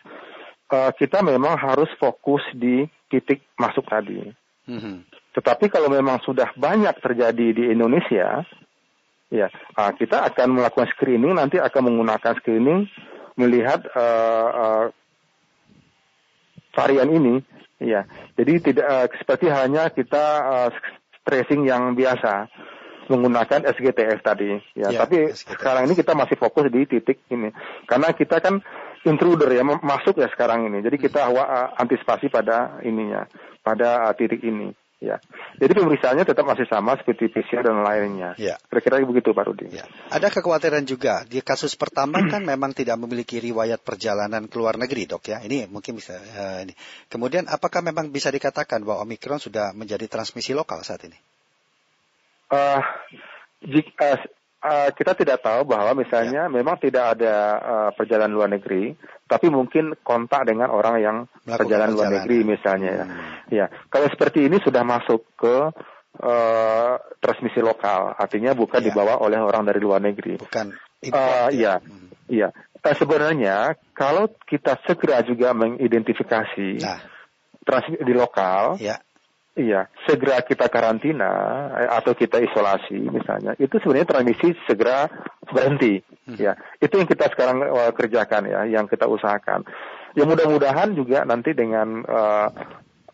Uh, 0.72 0.90
kita 0.96 1.20
memang 1.20 1.54
harus 1.60 1.88
fokus 2.00 2.42
di 2.56 2.88
titik 3.12 3.44
masuk 3.60 3.84
tadi. 3.86 4.24
Mm 4.64 4.80
-hmm. 4.80 4.96
Tetapi 5.36 5.68
kalau 5.68 5.92
memang 5.92 6.24
sudah 6.24 6.50
banyak 6.56 6.96
terjadi 7.04 7.46
di 7.52 7.64
Indonesia, 7.70 8.42
Ya, 9.34 9.50
uh, 9.50 9.90
kita 9.98 10.30
akan 10.30 10.54
melakukan 10.54 10.86
screening 10.94 11.34
nanti 11.34 11.58
akan 11.58 11.90
menggunakan 11.90 12.38
screening 12.38 12.86
melihat 13.34 13.82
uh, 13.90 14.48
uh, 14.54 14.84
varian 16.84 17.10
ini. 17.10 17.34
Ya, 17.82 18.06
jadi 18.38 18.62
tidak 18.62 18.86
uh, 18.86 19.06
seperti 19.18 19.50
hanya 19.50 19.90
kita 19.90 20.24
uh, 20.46 20.68
tracing 21.26 21.66
yang 21.66 21.92
biasa 21.98 22.48
menggunakan 23.10 23.66
SGTF 23.66 24.20
tadi. 24.24 24.56
Ya, 24.72 24.94
ya 24.94 25.04
tapi 25.04 25.34
SGTF. 25.34 25.58
sekarang 25.58 25.82
ini 25.90 25.94
kita 25.98 26.12
masih 26.14 26.36
fokus 26.38 26.70
di 26.70 26.86
titik 26.88 27.20
ini 27.28 27.52
karena 27.84 28.14
kita 28.14 28.40
kan 28.40 28.62
intruder 29.04 29.50
ya 29.52 29.66
masuk 29.66 30.16
ya 30.22 30.30
sekarang 30.32 30.64
ini. 30.70 30.80
Jadi 30.80 30.96
kita 30.96 31.28
uh, 31.28 31.76
antisipasi 31.76 32.32
pada 32.32 32.80
ininya, 32.86 33.28
pada 33.60 34.14
titik 34.16 34.40
ini. 34.40 34.72
Ya. 35.04 35.16
Jadi 35.60 35.72
pemeriksaannya 35.76 36.24
tetap 36.24 36.48
masih 36.48 36.64
sama 36.64 36.96
seperti 36.96 37.28
PCR 37.28 37.60
dan 37.60 37.84
lainnya. 37.84 38.32
Ya. 38.40 38.56
Kira-kira 38.66 39.04
begitu 39.04 39.36
Pak 39.36 39.44
Rudi. 39.44 39.68
Ya. 39.76 39.84
Ada 40.08 40.32
kekhawatiran 40.32 40.88
juga 40.88 41.28
di 41.28 41.44
kasus 41.44 41.76
pertama 41.76 42.24
kan 42.32 42.40
memang 42.40 42.72
tidak 42.72 42.96
memiliki 42.96 43.36
riwayat 43.38 43.84
perjalanan 43.84 44.48
ke 44.48 44.56
luar 44.56 44.80
negeri 44.80 45.04
dok 45.04 45.28
ya. 45.28 45.44
Ini 45.44 45.68
mungkin 45.68 46.00
bisa 46.00 46.16
uh, 46.16 46.64
ini. 46.64 46.72
Kemudian 47.12 47.44
apakah 47.46 47.84
memang 47.84 48.08
bisa 48.08 48.32
dikatakan 48.32 48.80
bahwa 48.82 49.04
Omikron 49.04 49.38
sudah 49.38 49.76
menjadi 49.76 50.08
transmisi 50.08 50.56
lokal 50.56 50.80
saat 50.80 51.04
ini? 51.04 51.18
Uh, 52.48 52.80
jika, 53.64 54.16
uh, 54.16 54.18
uh, 54.64 54.88
kita 54.96 55.12
tidak 55.16 55.38
tahu 55.44 55.68
bahwa 55.68 55.92
misalnya 55.92 56.48
ya. 56.48 56.52
memang 56.52 56.80
tidak 56.80 57.18
ada 57.18 57.34
uh, 57.60 57.90
perjalanan 57.92 58.32
luar 58.32 58.48
negeri, 58.48 58.96
tapi 59.28 59.52
mungkin 59.52 59.96
kontak 60.00 60.48
dengan 60.48 60.72
orang 60.72 60.96
yang 61.00 61.16
Melakukan 61.44 61.58
perjalanan 61.60 61.92
luar 61.92 62.10
negeri 62.20 62.38
misalnya 62.44 62.90
ya. 62.90 63.04
Hmm. 63.04 63.33
Ya, 63.52 63.68
kalau 63.92 64.08
seperti 64.08 64.46
ini 64.48 64.60
sudah 64.62 64.80
masuk 64.84 65.24
ke 65.36 65.56
uh, 66.20 66.94
transmisi 67.20 67.60
lokal, 67.60 68.16
artinya 68.16 68.56
bukan 68.56 68.80
ya. 68.80 68.86
dibawa 68.92 69.20
oleh 69.20 69.40
orang 69.40 69.68
dari 69.68 69.80
luar 69.80 70.00
negeri. 70.00 70.40
Bukan. 70.40 70.72
Import, 71.04 71.20
uh, 71.20 71.48
ya, 71.52 71.80
hmm. 71.80 72.08
ya. 72.32 72.48
Uh, 72.80 72.94
sebenarnya 72.96 73.76
kalau 73.96 74.28
kita 74.44 74.80
segera 74.84 75.24
juga 75.24 75.52
mengidentifikasi 75.52 76.68
nah. 76.80 77.00
transmisi 77.64 78.04
di 78.04 78.14
lokal, 78.16 78.80
ya 78.80 79.00
Iya, 79.54 79.86
segera 80.02 80.42
kita 80.42 80.66
karantina 80.66 81.30
atau 81.94 82.10
kita 82.10 82.42
isolasi 82.42 82.98
misalnya, 83.06 83.54
itu 83.62 83.78
sebenarnya 83.78 84.10
transmisi 84.10 84.50
segera 84.66 85.06
berhenti. 85.46 86.02
Hmm. 86.26 86.34
Ya, 86.34 86.58
itu 86.82 86.98
yang 86.98 87.06
kita 87.06 87.30
sekarang 87.30 87.62
uh, 87.62 87.94
kerjakan 87.94 88.50
ya, 88.50 88.66
yang 88.66 88.90
kita 88.90 89.06
usahakan. 89.06 89.62
Ya 90.18 90.26
mudah-mudahan 90.26 90.98
juga 90.98 91.22
nanti 91.22 91.54
dengan 91.54 92.02
uh, 92.02 92.50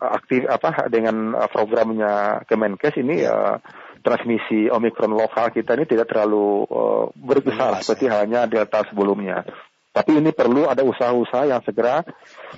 aktif 0.00 0.48
apa 0.48 0.88
dengan 0.88 1.36
programnya 1.52 2.42
Kemenkes 2.48 2.96
ini 2.96 3.22
ya 3.22 3.36
uh, 3.36 3.56
transmisi 4.00 4.72
Omikron 4.72 5.12
lokal 5.12 5.52
kita 5.52 5.76
ini 5.76 5.84
tidak 5.84 6.08
terlalu 6.08 6.64
uh, 6.66 7.04
berbesar 7.12 7.84
seperti 7.84 8.08
ya. 8.08 8.20
halnya 8.20 8.48
Delta 8.48 8.80
sebelumnya. 8.88 9.44
Tapi 9.90 10.22
ini 10.22 10.30
perlu 10.30 10.70
ada 10.70 10.86
usaha-usaha 10.86 11.50
yang 11.50 11.60
segera 11.66 12.06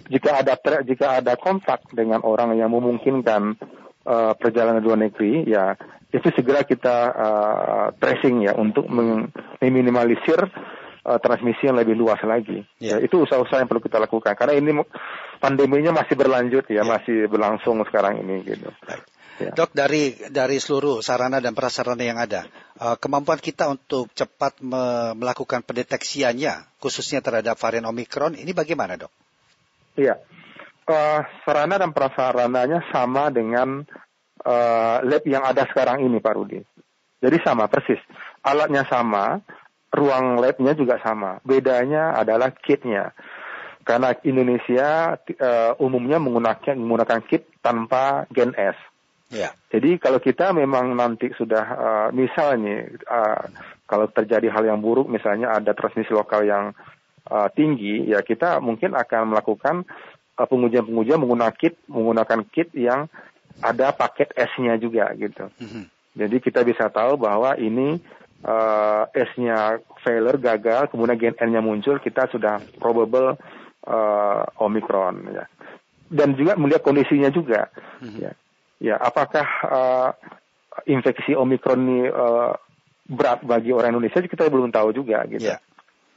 jika 0.07 0.45
ada 0.45 0.55
jika 0.85 1.19
ada 1.19 1.35
kontak 1.41 1.83
dengan 1.91 2.21
orang 2.23 2.55
yang 2.55 2.71
memungkinkan 2.71 3.57
uh, 4.05 4.33
perjalanan 4.37 4.85
luar 4.85 5.01
negeri, 5.01 5.49
ya 5.49 5.75
itu 6.13 6.29
segera 6.37 6.61
kita 6.63 6.97
uh, 7.09 7.87
tracing 7.97 8.45
ya 8.45 8.53
untuk 8.53 8.85
meminimalisir 8.93 10.45
uh, 11.07 11.19
transmisi 11.19 11.67
yang 11.67 11.79
lebih 11.79 11.99
luas 11.99 12.19
lagi. 12.23 12.63
Yeah. 12.79 12.99
Ya, 12.99 13.07
itu 13.07 13.23
usaha-usaha 13.23 13.63
yang 13.63 13.71
perlu 13.71 13.83
kita 13.83 13.99
lakukan 13.99 14.35
karena 14.35 14.55
ini 14.59 14.83
pandeminya 15.43 16.03
masih 16.03 16.15
berlanjut 16.15 16.65
ya, 16.71 16.83
yeah. 16.83 16.85
masih 16.87 17.27
berlangsung 17.27 17.83
sekarang 17.87 18.23
ini 18.23 18.43
gitu. 18.47 18.71
Ya. 19.41 19.51
Dok, 19.57 19.75
dari 19.75 20.15
dari 20.31 20.63
seluruh 20.63 21.03
sarana 21.03 21.43
dan 21.43 21.57
prasarana 21.57 22.05
yang 22.05 22.21
ada, 22.21 22.47
uh, 22.79 22.95
kemampuan 23.01 23.41
kita 23.43 23.67
untuk 23.67 24.13
cepat 24.15 24.61
me 24.63 25.17
melakukan 25.19 25.65
pendeteksiannya, 25.67 26.79
khususnya 26.79 27.25
terhadap 27.25 27.59
varian 27.59 27.89
Omikron, 27.89 28.39
ini 28.39 28.53
bagaimana, 28.55 28.95
dok? 29.01 29.11
Iya, 29.99 30.21
uh, 30.87 31.21
sarana 31.43 31.81
dan 31.81 31.91
prasarananya 31.91 32.87
sama 32.93 33.33
dengan 33.33 33.83
uh, 34.47 34.97
lab 35.03 35.25
yang 35.27 35.43
ada 35.43 35.67
sekarang 35.67 36.05
ini, 36.07 36.23
Pak 36.23 36.35
Rudi. 36.37 36.61
Jadi 37.23 37.37
sama 37.43 37.67
persis, 37.73 37.99
alatnya 38.45 38.85
sama, 38.87 39.41
ruang 39.93 40.41
labnya 40.41 40.73
juga 40.73 40.97
sama. 41.05 41.39
Bedanya 41.45 42.17
adalah 42.17 42.51
kitnya 42.51 43.13
karena 43.83 44.15
Indonesia 44.23 45.19
uh, 45.19 45.73
umumnya 45.83 46.23
menggunakan 46.23 46.79
menggunakan 46.79 47.21
kit 47.27 47.51
tanpa 47.61 48.31
gen 48.31 48.55
S. 48.55 48.79
Ya. 49.33 49.51
Jadi 49.73 49.97
kalau 49.97 50.21
kita 50.21 50.53
memang 50.53 50.93
nanti 50.93 51.33
sudah 51.35 51.65
uh, 51.65 52.09
misalnya 52.13 52.93
uh, 53.09 53.49
kalau 53.89 54.07
terjadi 54.13 54.53
hal 54.53 54.69
yang 54.69 54.79
buruk 54.79 55.09
misalnya 55.09 55.57
ada 55.57 55.73
transmisi 55.73 56.13
lokal 56.13 56.45
yang 56.45 56.77
uh, 57.33 57.49
tinggi 57.51 58.13
ya 58.13 58.21
kita 58.21 58.61
mungkin 58.61 58.93
akan 58.93 59.35
melakukan 59.35 59.89
uh, 60.37 60.47
pengujian-pengujian 60.47 61.19
menggunakan 61.19 61.57
kit 61.57 61.75
menggunakan 61.89 62.41
kit 62.53 62.71
yang 62.77 63.09
ada 63.65 63.93
paket 63.93 64.33
S-nya 64.37 64.77
juga 64.77 65.11
gitu. 65.17 65.49
Mm-hmm. 65.49 65.85
Jadi 66.13 66.37
kita 66.45 66.61
bisa 66.61 66.93
tahu 66.93 67.17
bahwa 67.17 67.57
ini 67.57 68.01
uh, 68.45 69.09
S-nya 69.13 69.83
failure 70.03 70.39
gagal 70.39 70.91
kemudian 70.91 71.19
gen 71.19 71.35
N-nya 71.39 71.63
muncul 71.63 71.99
kita 72.03 72.29
sudah 72.31 72.63
probable 72.79 73.39
uh, 73.87 74.43
Omicron 74.63 75.33
ya. 75.33 75.45
Dan 76.13 76.37
juga 76.37 76.61
melihat 76.61 76.85
kondisinya 76.85 77.33
juga 77.33 77.73
mm-hmm. 78.05 78.21
ya 78.21 78.33
ya 78.83 78.95
apakah 78.99 79.47
uh, 79.65 80.11
infeksi 80.91 81.39
omikron 81.39 81.81
ini 81.87 81.99
uh, 82.11 82.53
berat 83.07 83.45
bagi 83.47 83.71
orang 83.71 83.95
Indonesia 83.95 84.25
kita 84.25 84.51
belum 84.51 84.75
tahu 84.75 84.91
juga 84.91 85.23
gitu. 85.31 85.47
Iya. 85.47 85.61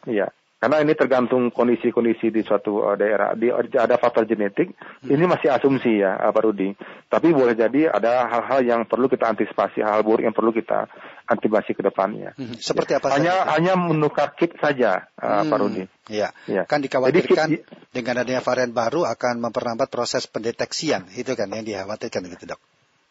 Yeah. 0.09 0.31
Karena 0.65 0.81
ini 0.81 0.97
tergantung 0.97 1.53
kondisi-kondisi 1.53 2.33
di 2.33 2.41
suatu 2.41 2.81
uh, 2.81 2.97
daerah. 2.97 3.37
Di, 3.37 3.53
ada 3.53 4.01
faktor 4.01 4.25
genetik. 4.25 4.73
Hmm. 4.73 5.13
Ini 5.13 5.29
masih 5.29 5.53
asumsi 5.53 6.01
ya, 6.01 6.17
Pak 6.17 6.41
Rudi. 6.41 6.73
Tapi 7.05 7.29
boleh 7.29 7.53
jadi 7.53 7.93
ada 7.93 8.25
hal-hal 8.25 8.65
yang 8.65 8.81
perlu 8.89 9.05
kita 9.05 9.29
antisipasi, 9.29 9.85
hal 9.85 10.01
buruk 10.01 10.25
yang 10.25 10.33
perlu 10.33 10.49
kita 10.49 10.89
antisipasi 11.29 11.77
ke 11.77 11.85
depannya. 11.85 12.33
Hmm. 12.33 12.57
Seperti 12.57 12.97
apa? 12.97 13.13
Hanya 13.13 13.45
saja? 13.45 13.53
hanya 13.53 13.73
menukar 13.77 14.33
kit 14.33 14.57
saja, 14.57 15.05
uh, 15.21 15.45
hmm. 15.45 15.53
Pak 15.53 15.57
Rudi. 15.61 15.83
Iya. 16.09 16.33
Ya. 16.49 16.65
Kan 16.65 16.81
dikhawatirkan 16.81 17.45
jadi, 17.53 17.61
dengan 17.93 18.25
adanya 18.25 18.41
varian 18.41 18.73
baru 18.73 19.05
akan 19.05 19.45
memperlambat 19.45 19.93
proses 19.93 20.25
pendeteksian. 20.25 21.13
Itu 21.13 21.37
kan 21.37 21.45
yang 21.53 21.61
dikhawatirkan 21.61 22.25
gitu, 22.25 22.57
dok. 22.57 22.61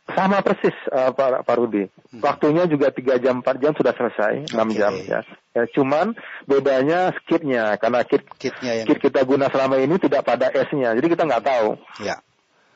Sama 0.05 0.45
persis 0.45 0.77
uh, 0.93 1.17
Pak, 1.17 1.49
Pak 1.49 1.57
Rudi. 1.57 1.89
Hmm. 1.89 2.21
Waktunya 2.21 2.69
juga 2.69 2.93
tiga 2.93 3.17
jam 3.17 3.41
empat 3.41 3.57
jam 3.57 3.73
sudah 3.73 3.97
selesai, 3.97 4.53
enam 4.53 4.69
okay. 4.69 4.77
jam 4.77 4.93
ya. 5.01 5.21
ya. 5.57 5.65
Cuman 5.73 6.13
bedanya 6.45 7.17
kitnya 7.25 7.81
karena 7.81 8.05
kit 8.05 8.21
kitnya 8.37 8.85
yang... 8.85 8.87
kit 8.87 9.01
kita 9.01 9.25
guna 9.25 9.49
selama 9.49 9.81
ini 9.81 9.97
tidak 9.97 10.29
pada 10.29 10.53
S-nya, 10.53 10.93
jadi 10.93 11.07
kita 11.09 11.25
nggak 11.25 11.45
tahu. 11.49 11.81
Ya. 12.05 12.21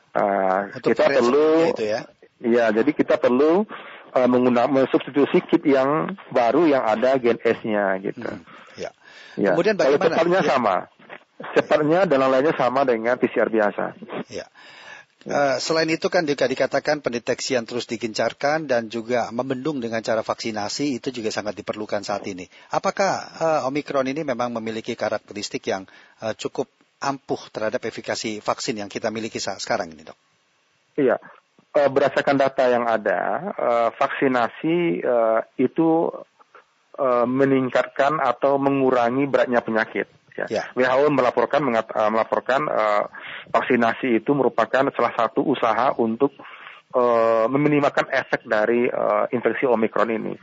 Uh, 0.09 0.73
kita 0.81 1.05
perlu 1.05 1.69
itu 1.69 1.85
ya. 1.85 2.01
Iya, 2.39 2.65
jadi 2.71 2.91
kita 2.97 3.21
perlu 3.21 3.67
uh, 4.15 4.27
menggunakan 4.31 4.71
mensubstitusi 4.71 5.45
kit 5.45 5.61
yang 5.69 6.17
baru 6.33 6.65
yang 6.65 6.81
ada 6.81 7.13
gen 7.21 7.37
S-nya 7.37 7.93
gitu. 8.01 8.25
Hmm. 8.25 8.41
Ya. 8.73 8.89
ya. 9.37 9.53
Kemudian 9.53 9.77
bagaimana? 9.77 10.01
Kalau 10.01 10.09
cepatnya 10.17 10.41
ya. 10.41 10.49
sama. 10.49 10.75
Cepatnya 11.39 11.99
dan 12.09 12.25
lainnya 12.25 12.57
sama 12.57 12.83
dengan 12.89 13.15
PCR 13.21 13.47
biasa. 13.53 13.95
Ya. 14.33 14.49
Uh, 15.27 15.59
selain 15.59 15.91
itu 15.91 16.07
kan 16.07 16.23
juga 16.23 16.47
dikatakan 16.47 17.03
pendeteksian 17.03 17.67
terus 17.67 17.83
digencarkan 17.91 18.71
dan 18.71 18.87
juga 18.87 19.27
membendung 19.35 19.83
dengan 19.83 19.99
cara 19.99 20.23
vaksinasi 20.23 20.95
itu 20.95 21.11
juga 21.11 21.27
sangat 21.27 21.59
diperlukan 21.59 22.07
saat 22.07 22.23
ini. 22.31 22.47
Apakah 22.71 23.11
uh, 23.35 23.67
Omikron 23.67 24.07
ini 24.07 24.23
memang 24.23 24.55
memiliki 24.55 24.95
karakteristik 24.95 25.67
yang 25.67 25.83
uh, 26.23 26.31
cukup 26.39 26.71
ampuh 27.03 27.51
terhadap 27.51 27.83
efikasi 27.83 28.39
vaksin 28.39 28.79
yang 28.79 28.87
kita 28.87 29.11
miliki 29.11 29.43
saat 29.43 29.59
sekarang 29.59 29.91
ini, 29.91 30.07
dok? 30.07 30.15
Iya, 30.99 31.15
berdasarkan 31.71 32.35
data 32.35 32.67
yang 32.67 32.83
ada, 32.83 33.55
vaksinasi 33.95 34.99
itu 35.55 35.89
meningkatkan 37.23 38.19
atau 38.19 38.59
mengurangi 38.59 39.31
beratnya 39.31 39.63
penyakit. 39.63 40.11
Ya. 40.39 40.47
ya. 40.47 40.63
WHO 40.77 41.11
melaporkan 41.11 41.61
uh, 41.67 42.11
melaporkan 42.11 42.61
uh, 42.69 43.03
vaksinasi 43.51 44.23
itu 44.23 44.31
merupakan 44.31 44.87
salah 44.95 45.13
satu 45.17 45.43
usaha 45.43 45.91
untuk 45.99 46.31
uh, 46.95 47.45
meminimalkan 47.51 48.07
efek 48.13 48.47
dari 48.47 48.87
uh, 48.87 49.27
infeksi 49.33 49.67
Omikron 49.67 50.13
ini. 50.13 50.33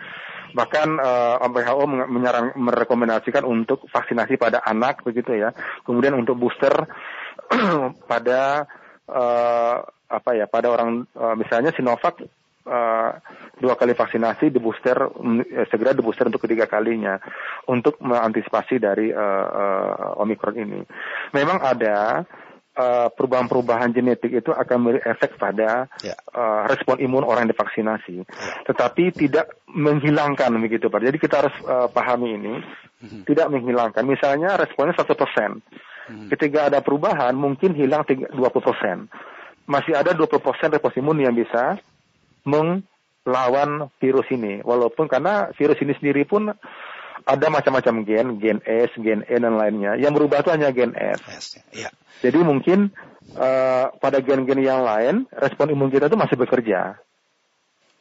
Bahkan 0.53 0.89
uh, 1.01 1.49
WHO 1.49 1.85
menyarang, 2.09 2.57
merekomendasikan 2.57 3.45
untuk 3.45 3.89
vaksinasi 3.91 4.39
pada 4.41 4.63
anak 4.65 5.03
begitu 5.03 5.37
ya. 5.37 5.51
Kemudian 5.85 6.17
untuk 6.17 6.39
booster 6.39 6.73
pada 8.11 8.65
uh, 9.11 9.77
apa 10.07 10.31
ya 10.39 10.47
pada 10.47 10.71
orang 10.71 11.03
uh, 11.19 11.35
misalnya 11.35 11.75
Sinovac 11.75 12.23
uh, 12.67 13.11
dua 13.57 13.75
kali 13.79 13.95
vaksinasi 13.95 14.51
di 14.51 14.59
booster 14.59 14.99
uh, 14.99 15.65
segera 15.71 15.95
di 15.95 16.03
booster 16.03 16.27
untuk 16.27 16.45
ketiga 16.45 16.67
kalinya 16.67 17.17
untuk 17.71 17.97
mengantisipasi 18.03 18.77
dari 18.77 19.09
uh, 19.11 19.47
uh, 19.49 20.23
omikron 20.23 20.59
ini. 20.59 20.81
Memang 21.33 21.63
ada 21.63 22.27
perubahan-perubahan 23.17 23.89
genetik 23.97 24.37
itu 24.37 24.53
akan 24.53 24.77
memberi 24.77 25.01
efek 25.09 25.41
pada 25.41 25.89
Ya. 26.05 26.13
uh, 26.37 26.69
respon 26.69 27.01
imun 27.01 27.25
orang 27.25 27.49
yang 27.49 27.57
divaksinasi, 27.57 28.21
Ya. 28.21 28.53
tetapi 28.69 29.17
tidak 29.17 29.49
menghilangkan 29.65 30.53
begitu 30.61 30.93
Pak. 30.93 31.01
Jadi 31.01 31.17
kita 31.17 31.41
harus 31.41 31.57
uh, 31.65 31.89
pahami 31.89 32.37
ini, 32.37 32.61
Mhm. 33.01 33.25
tidak 33.25 33.49
menghilangkan. 33.49 34.05
Misalnya 34.05 34.61
responnya 34.61 34.93
100%. 34.93 35.65
Mhm. 36.13 36.29
Ketika 36.37 36.69
ada 36.69 36.85
perubahan 36.85 37.33
mungkin 37.33 37.73
hilang 37.73 38.05
tiga- 38.05 38.29
20%. 38.37 39.09
Masih 39.65 39.97
ada 39.97 40.13
20% 40.13 40.69
respons 40.69 41.01
imun 41.01 41.19
yang 41.25 41.33
bisa 41.33 41.81
melawan 42.47 43.91
virus 43.99 44.31
ini. 44.31 44.63
Walaupun 44.63 45.11
karena 45.11 45.51
virus 45.59 45.83
ini 45.83 45.93
sendiri 45.99 46.23
pun 46.25 46.55
ada 47.27 47.47
macam-macam 47.51 48.07
gen, 48.07 48.39
gen 48.39 48.59
S, 48.63 48.95
gen 49.03 49.27
E 49.27 49.37
dan 49.37 49.59
lainnya. 49.59 49.99
Yang 49.99 50.23
berubah 50.23 50.47
itu 50.47 50.51
hanya 50.55 50.71
gen 50.71 50.95
S. 50.95 51.21
Yes, 51.27 51.47
ya. 51.75 51.91
Jadi 52.23 52.39
mungkin 52.47 52.95
eh, 53.35 53.87
pada 53.99 54.19
gen-gen 54.23 54.63
yang 54.63 54.87
lain 54.87 55.27
respon 55.35 55.75
imun 55.75 55.91
kita 55.91 56.07
itu 56.07 56.17
masih 56.17 56.39
bekerja. 56.39 56.97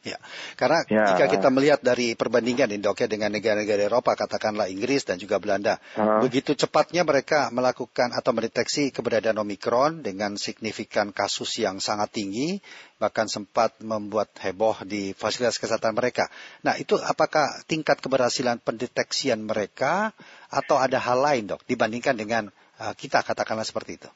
Ya, 0.06 0.22
karena 0.54 0.86
Ya. 0.86 1.10
jika 1.10 1.26
kita 1.26 1.50
melihat 1.50 1.82
dari 1.82 2.14
perbandingan 2.14 2.70
ini 2.70 2.78
dok 2.78 3.02
ya 3.02 3.10
dengan 3.10 3.34
negara-negara 3.34 3.90
Eropa, 3.90 4.14
katakanlah 4.14 4.70
Inggris 4.70 5.02
dan 5.02 5.18
juga 5.18 5.42
Belanda, 5.42 5.82
Ah. 5.98 6.22
begitu 6.22 6.54
cepatnya 6.54 7.02
mereka 7.02 7.50
melakukan 7.50 8.14
atau 8.14 8.30
mendeteksi 8.30 8.94
keberadaan 8.94 9.42
Omikron 9.42 10.06
dengan 10.06 10.38
signifikan 10.38 11.10
kasus 11.10 11.58
yang 11.58 11.82
sangat 11.82 12.14
tinggi, 12.14 12.62
bahkan 13.02 13.26
sempat 13.26 13.82
membuat 13.82 14.30
heboh 14.38 14.86
di 14.86 15.10
fasilitas 15.18 15.58
kesehatan 15.58 15.98
mereka. 15.98 16.30
Nah, 16.62 16.78
itu 16.78 16.94
apakah 17.02 17.66
tingkat 17.66 17.98
keberhasilan 17.98 18.62
pendeteksian 18.62 19.42
mereka 19.42 20.14
atau 20.54 20.78
ada 20.78 21.02
hal 21.02 21.18
lain 21.18 21.50
dok 21.50 21.66
dibandingkan 21.66 22.14
dengan 22.14 22.54
uh, 22.78 22.94
kita 22.94 23.26
katakanlah 23.26 23.66
seperti 23.66 23.98
itu? 23.98 24.10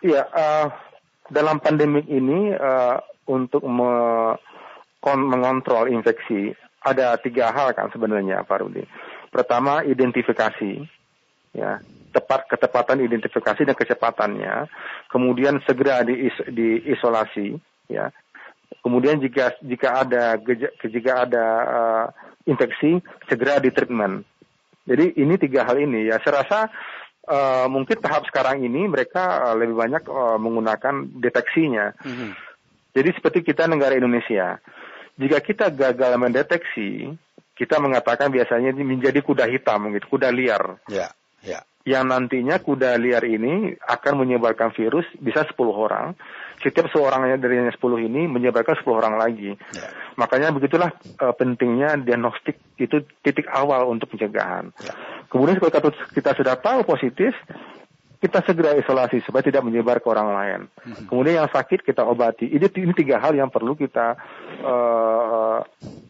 Iya, 0.00 0.26
eh, 0.26 0.66
dalam 1.30 1.60
pandemik 1.60 2.08
ini 2.08 2.56
eh, 2.56 2.96
untuk 3.26 3.64
me- 3.66 4.36
mengontrol 5.04 5.88
infeksi 5.88 6.52
ada 6.80 7.16
tiga 7.20 7.52
hal 7.52 7.76
kan 7.76 7.92
sebenarnya 7.92 8.44
Pak 8.44 8.58
Rudi. 8.60 8.84
Pertama 9.28 9.84
identifikasi, 9.84 10.80
ya 11.52 11.80
tepat 12.10 12.50
ketepatan 12.50 12.98
identifikasi 13.06 13.62
dan 13.62 13.76
kecepatannya. 13.76 14.66
Kemudian 15.12 15.62
segera 15.62 16.02
diis- 16.02 16.48
diisolasi, 16.50 17.54
ya. 17.86 18.10
Kemudian 18.80 19.20
jika 19.20 19.54
jika 19.60 20.02
ada 20.06 20.40
jika 20.88 21.12
ada 21.28 21.46
eh, 21.62 22.06
infeksi 22.48 22.98
segera 23.28 23.60
di 23.60 23.70
treatment. 23.70 24.24
Jadi 24.88 25.20
ini 25.20 25.36
tiga 25.36 25.68
hal 25.68 25.78
ini 25.78 26.08
ya. 26.08 26.18
Saya 26.24 26.42
rasa 26.42 26.58
eh, 27.28 27.66
mungkin 27.68 28.00
tahap 28.00 28.24
sekarang 28.26 28.64
ini 28.64 28.88
mereka 28.88 29.52
eh, 29.52 29.54
lebih 29.60 29.76
banyak 29.76 30.02
eh, 30.08 30.38
menggunakan 30.40 30.94
deteksinya. 31.20 31.92
Mhm. 32.02 32.49
Jadi 32.90 33.08
seperti 33.14 33.46
kita 33.46 33.70
negara 33.70 33.94
Indonesia, 33.94 34.58
jika 35.20 35.38
kita 35.44 35.66
gagal 35.70 36.12
mendeteksi, 36.16 37.12
kita 37.60 37.76
mengatakan 37.76 38.32
biasanya 38.32 38.72
ini 38.72 38.96
menjadi 38.96 39.20
kuda 39.20 39.44
hitam, 39.52 39.92
gitu, 39.92 40.16
kuda 40.16 40.32
liar. 40.32 40.80
Ya, 40.88 41.12
ya. 41.44 41.60
Yang 41.84 42.04
nantinya 42.12 42.56
kuda 42.60 42.96
liar 43.00 43.24
ini 43.24 43.72
akan 43.80 44.24
menyebarkan 44.24 44.72
virus 44.76 45.04
bisa 45.16 45.44
10 45.48 45.56
orang. 45.72 46.12
Setiap 46.60 46.92
seorang 46.92 47.24
dari 47.40 47.56
yang 47.56 47.72
10 47.72 47.80
ini 48.04 48.28
menyebarkan 48.28 48.80
10 48.84 48.84
orang 48.92 49.16
lagi. 49.16 49.56
Ya. 49.72 49.88
Makanya 50.16 50.52
begitulah 50.52 50.92
eh, 51.00 51.34
pentingnya 51.36 51.96
diagnostik 52.00 52.60
itu 52.76 53.00
titik 53.24 53.48
awal 53.48 53.88
untuk 53.88 54.12
pencegahan. 54.12 54.72
Ya. 54.80 54.92
Kemudian 55.32 55.56
kalau 55.56 55.92
kita 56.12 56.36
sudah 56.36 56.60
tahu 56.60 56.84
positif, 56.84 57.32
kita 58.20 58.44
segera 58.44 58.76
isolasi 58.76 59.24
supaya 59.24 59.40
tidak 59.40 59.64
menyebar 59.64 60.04
ke 60.04 60.06
orang 60.12 60.28
lain. 60.36 60.60
Mhm. 60.84 61.08
Kemudian 61.08 61.40
yang 61.40 61.50
sakit 61.50 61.80
kita 61.80 62.04
obati. 62.04 62.52
Ini, 62.52 62.68
ini 62.68 62.92
tiga 62.92 63.16
hal 63.16 63.32
yang 63.32 63.48
perlu 63.48 63.72
kita 63.72 64.20
eh, 64.60 65.58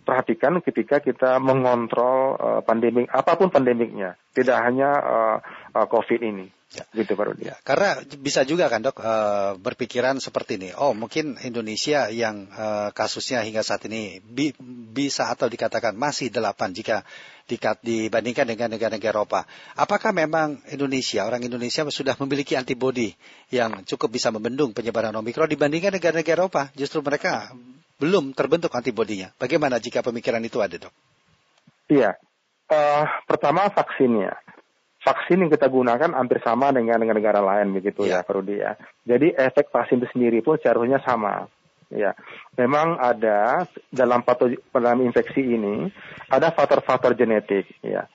perhatikan 0.02 0.58
ketika 0.58 0.98
kita 0.98 1.38
mengontrol 1.38 2.34
eh, 2.34 2.60
pandemik 2.66 3.06
apa 3.14 3.38
pun 3.38 3.54
pandemiknya, 3.54 4.18
tidak 4.34 4.58
hanya 4.58 4.90
eh, 4.98 5.36
eh, 5.78 5.86
COVID 5.86 6.20
ini. 6.26 6.59
Ya. 6.70 6.86
Gitu 6.94 7.18
baru 7.18 7.34
dia. 7.34 7.50
Ya, 7.50 7.54
karena 7.66 7.98
bisa 8.22 8.46
juga 8.46 8.70
kan 8.70 8.78
dok 8.78 9.02
eh, 9.02 9.58
berpikiran 9.58 10.22
seperti 10.22 10.54
ini. 10.54 10.70
Oh 10.78 10.94
mungkin 10.94 11.34
Indonesia 11.42 12.06
yang 12.14 12.46
eh, 12.46 12.88
kasusnya 12.94 13.42
hingga 13.42 13.66
saat 13.66 13.90
ini 13.90 14.22
bi- 14.22 14.54
bisa 14.94 15.26
atau 15.34 15.50
dikatakan 15.50 15.98
masih 15.98 16.30
delapan 16.30 16.70
jika 16.70 17.02
dikat- 17.50 17.82
dibandingkan 17.82 18.46
dengan 18.46 18.70
negara-negara 18.70 19.18
Eropa. 19.18 19.42
Apakah 19.74 20.14
memang 20.14 20.62
Indonesia 20.70 21.26
orang 21.26 21.42
Indonesia 21.42 21.82
sudah 21.90 22.14
memiliki 22.22 22.54
antibodi 22.54 23.18
yang 23.50 23.82
cukup 23.82 24.14
bisa 24.14 24.30
membendung 24.30 24.70
penyebaran 24.70 25.10
Omikron 25.18 25.50
dibandingkan 25.50 25.98
negara-negara 25.98 26.46
Eropa? 26.46 26.62
Justru 26.78 27.02
mereka 27.02 27.50
belum 27.98 28.30
terbentuk 28.30 28.70
antibodinya. 28.78 29.34
Bagaimana 29.42 29.82
jika 29.82 30.06
pemikiran 30.06 30.40
itu 30.46 30.62
ada 30.62 30.86
dok? 30.86 30.94
Iya. 31.90 32.14
Eh, 32.70 33.04
pertama 33.26 33.66
vaksinnya. 33.74 34.38
Vaksin 35.00 35.40
yang 35.40 35.48
kita 35.48 35.72
gunakan 35.72 36.12
hampir 36.12 36.44
sama 36.44 36.76
dengan 36.76 37.00
negara-negara 37.00 37.40
lain 37.40 37.72
begitu 37.72 38.04
ya, 38.04 38.20
Rudi 38.20 38.60
ya. 38.60 38.76
Jadi 39.08 39.32
efek 39.32 39.72
vaksin 39.72 39.96
itu 39.96 40.08
sendiri 40.12 40.44
pun 40.44 40.60
seharusnya 40.60 41.00
sama. 41.00 41.48
Ya, 41.90 42.14
memang 42.54 43.02
ada 43.02 43.66
dalam 43.90 44.22
pato 44.22 44.46
dalam 44.70 45.02
infeksi 45.02 45.42
ini 45.42 45.90
ada 46.30 46.54
faktor-faktor 46.54 47.18
genetik, 47.18 47.66
ya. 47.82 48.06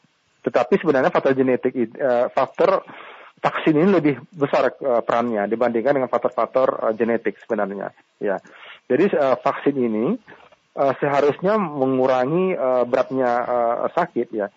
Tetapi 0.48 0.80
sebenarnya 0.80 1.12
faktor 1.12 1.36
genetik, 1.36 1.76
eh, 1.76 2.32
faktor 2.32 2.88
vaksin 3.44 3.76
ini 3.76 3.90
lebih 3.92 4.16
besar 4.32 4.72
eh, 4.72 5.02
perannya 5.04 5.50
dibandingkan 5.52 6.00
dengan 6.00 6.08
faktor-faktor 6.08 6.88
eh, 6.88 6.94
genetik 6.96 7.36
sebenarnya, 7.44 7.92
ya. 8.24 8.40
Jadi 8.88 9.12
eh, 9.12 9.36
vaksin 9.44 9.76
ini 9.76 10.16
eh, 10.80 10.94
seharusnya 11.02 11.60
mengurangi 11.60 12.56
eh, 12.56 12.84
beratnya 12.88 13.32
eh, 13.44 13.92
sakit, 13.92 14.28
ya. 14.32 14.48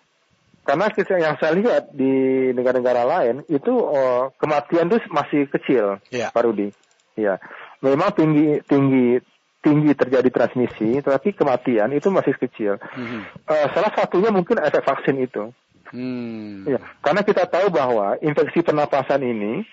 Karena 0.69 0.85
kita- 0.93 1.17
yang 1.17 1.33
saya 1.41 1.57
lihat 1.57 1.89
di 1.89 2.13
negara-negara 2.53 3.01
lain 3.09 3.41
itu 3.49 3.73
eh, 3.89 4.23
kematian 4.37 4.85
itu 4.85 5.01
masih 5.09 5.49
kecil, 5.49 5.97
Iya. 6.13 6.29
Pak 6.29 6.45
Rudi. 6.45 6.69
Ya, 7.17 7.41
memang 7.81 8.13
tinggi 8.13 8.61
tinggi 8.69 9.17
tinggi 9.59 9.91
terjadi 9.97 10.29
transmisi, 10.29 11.01
tetapi 11.01 11.33
kematian 11.33 11.89
itu 11.91 12.07
masih 12.13 12.37
kecil. 12.37 12.77
Mhm. 12.77 13.19
Eh, 13.49 13.67
salah 13.73 13.91
satunya 13.97 14.29
mungkin 14.29 14.61
efek 14.61 14.85
vaksin 14.85 15.17
itu. 15.19 15.49
Hmm. 15.89 16.69
Ya, 16.69 16.77
karena 17.01 17.25
kita 17.25 17.49
tahu 17.49 17.73
bahwa 17.73 18.13
infeksi 18.21 18.61
pernapasan 18.61 19.25
ini 19.25 19.65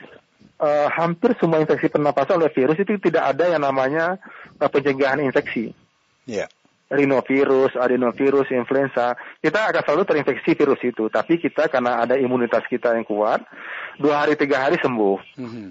eh, 0.56 0.88
hampir 0.88 1.36
semua 1.36 1.60
infeksi 1.60 1.92
pernapasan 1.92 2.40
oleh 2.40 2.48
virus 2.56 2.80
itu 2.80 2.96
tidak 2.96 3.36
ada 3.36 3.52
yang 3.52 3.60
namanya 3.60 4.16
eh, 4.56 4.70
pencegahan 4.72 5.20
infeksi. 5.20 5.76
Ya. 6.24 6.48
Rhinovirus, 6.86 7.74
adenovirus, 7.74 8.46
influenza, 8.54 9.18
kita 9.42 9.74
akan 9.74 9.82
selalu 9.82 10.02
terinfeksi 10.06 10.54
virus 10.54 10.78
itu. 10.86 11.10
Tapi 11.10 11.42
kita 11.42 11.66
karena 11.66 12.06
ada 12.06 12.14
imunitas 12.14 12.62
kita 12.70 12.94
yang 12.94 13.02
kuat, 13.02 13.42
dua 13.98 14.22
hari 14.22 14.38
tiga 14.38 14.70
hari 14.70 14.78
sembuh. 14.78 15.18
Mhm. 15.34 15.66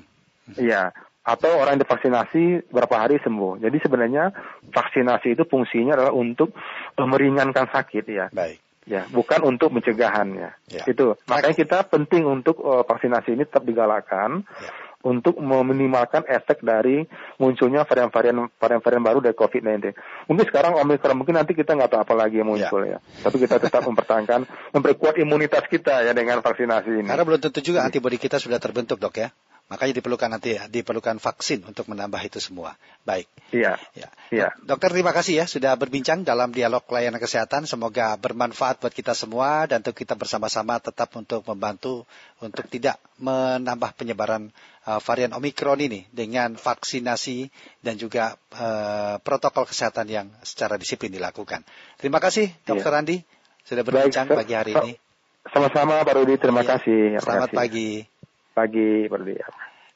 Iya. 0.60 0.92
Atau 1.26 1.58
orang 1.58 1.80
yang 1.80 1.84
divaksinasi 1.88 2.70
berapa 2.70 2.96
hari 3.02 3.18
sembuh. 3.24 3.58
Jadi 3.58 3.78
sebenarnya 3.82 4.30
vaksinasi 4.70 5.34
itu 5.34 5.44
fungsinya 5.50 5.98
adalah 5.98 6.14
untuk 6.14 6.54
meringankan 7.00 7.66
sakit 7.72 8.06
ya. 8.06 8.28
Baik. 8.30 8.62
Ya, 8.86 9.10
bukan 9.10 9.42
untuk 9.42 9.74
pencegahannya. 9.74 10.54
Ya. 10.70 10.84
Itu. 10.86 11.18
Makanya 11.26 11.58
kita 11.58 11.90
penting 11.90 12.30
untuk 12.30 12.62
eh, 12.62 12.86
vaksinasi 12.86 13.34
ini 13.34 13.50
tetap 13.50 13.66
digalakkan 13.66 14.46
Ya. 14.62 14.85
Untuk 15.06 15.38
meminimalkan 15.38 16.26
efek 16.26 16.66
dari 16.66 17.06
munculnya 17.38 17.86
varian-varian 17.86 18.50
varian-varian 18.58 19.04
baru 19.06 19.20
dari 19.22 19.38
COVID-19. 19.38 19.94
Mungkin 20.26 20.46
sekarang 20.50 20.82
Omicron, 20.82 21.14
mungkin 21.14 21.38
nanti 21.38 21.54
kita 21.54 21.78
nggak 21.78 21.94
tahu 21.94 22.02
apa 22.02 22.14
lagi 22.18 22.42
yang 22.42 22.50
muncul 22.50 22.82
ya. 22.82 22.98
Tapi 23.22 23.38
kita 23.38 23.62
tetap 23.62 23.86
mempertahankan, 23.90 24.50
memperkuat 24.74 25.22
imunitas 25.22 25.70
kita 25.70 26.02
ya 26.02 26.18
dengan 26.18 26.42
vaksinasi 26.42 27.06
ini. 27.06 27.08
Karena 27.08 27.22
belum 27.22 27.38
tentu 27.38 27.62
juga 27.62 27.86
antibodi 27.86 28.18
kita 28.18 28.42
sudah 28.42 28.58
terbentuk 28.58 28.98
dok 28.98 29.22
ya. 29.22 29.30
Makanya 29.66 29.98
diperlukan 29.98 30.30
nanti 30.30 30.62
diperlukan 30.70 31.18
vaksin 31.18 31.66
untuk 31.66 31.90
menambah 31.90 32.22
itu 32.22 32.38
semua. 32.38 32.78
Baik. 33.02 33.26
Iya. 33.50 33.82
Ya. 33.98 34.14
Iya. 34.30 34.48
Dokter 34.62 34.94
terima 34.94 35.10
kasih 35.10 35.42
ya 35.42 35.46
sudah 35.50 35.74
berbincang 35.74 36.22
dalam 36.22 36.54
dialog 36.54 36.86
layanan 36.86 37.18
kesehatan. 37.18 37.66
Semoga 37.66 38.14
bermanfaat 38.14 38.78
buat 38.78 38.94
kita 38.94 39.18
semua 39.18 39.66
dan 39.66 39.82
untuk 39.82 39.98
kita 39.98 40.14
bersama-sama 40.14 40.78
tetap 40.78 41.10
untuk 41.18 41.42
membantu 41.50 42.06
untuk 42.46 42.70
tidak 42.70 43.02
menambah 43.18 43.98
penyebaran 43.98 44.54
uh, 44.88 45.02
varian 45.02 45.34
Omikron 45.34 45.82
ini 45.82 46.06
dengan 46.10 46.56
vaksinasi 46.56 47.50
dan 47.82 47.98
juga 47.98 48.38
uh, 48.56 49.18
protokol 49.22 49.66
kesehatan 49.66 50.08
yang 50.10 50.28
secara 50.46 50.78
disiplin 50.80 51.12
dilakukan. 51.14 51.66
Terima 51.98 52.22
kasih 52.22 52.50
Dokter 52.64 52.94
Andi 52.94 53.22
sudah 53.66 53.82
berbincang 53.82 54.30
Baik, 54.30 54.38
pagi 54.46 54.54
hari 54.54 54.74
so- 54.74 54.82
ini. 54.86 54.94
Sama-sama 55.46 56.02
Pak 56.02 56.14
Rudi, 56.18 56.42
terima 56.42 56.66
Ya. 56.66 56.74
kasih. 56.74 57.02
Terima 57.18 57.22
Selamat 57.22 57.50
kasih. 57.54 57.60
pagi. 57.62 57.90
Pagi 58.58 58.88
Pak 59.06 59.18
Rudi. 59.22 59.36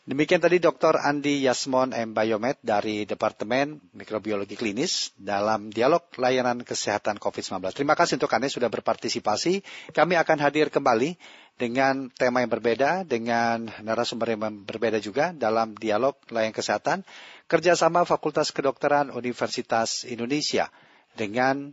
Demikian 0.10 0.42
tadi 0.42 0.58
Dr. 0.58 0.98
Andi 0.98 1.46
Yasmon 1.46 1.94
M. 1.94 2.18
Biomed 2.18 2.58
dari 2.66 3.06
Departemen 3.06 3.78
Mikrobiologi 3.94 4.58
Klinis 4.58 5.14
dalam 5.14 5.70
dialog 5.70 6.02
layanan 6.18 6.66
kesehatan 6.66 7.22
COVID-19. 7.22 7.62
Terima 7.78 7.94
kasih 7.94 8.18
untuk 8.18 8.34
Anda 8.34 8.50
sudah 8.50 8.74
berpartisipasi. 8.74 9.62
Kami 9.94 10.18
akan 10.18 10.38
hadir 10.42 10.74
kembali 10.74 11.14
dengan 11.62 12.10
tema 12.10 12.42
yang 12.42 12.50
berbeda, 12.50 13.06
dengan 13.06 13.70
narasumber 13.86 14.34
yang 14.34 14.66
berbeda 14.66 14.98
juga 14.98 15.30
dalam 15.30 15.78
dialog 15.78 16.18
layanan 16.34 16.58
kesehatan 16.58 17.06
kerjasama 17.46 18.02
Fakultas 18.02 18.50
Kedokteran 18.50 19.14
Universitas 19.14 20.10
Indonesia 20.10 20.74
dengan 21.14 21.70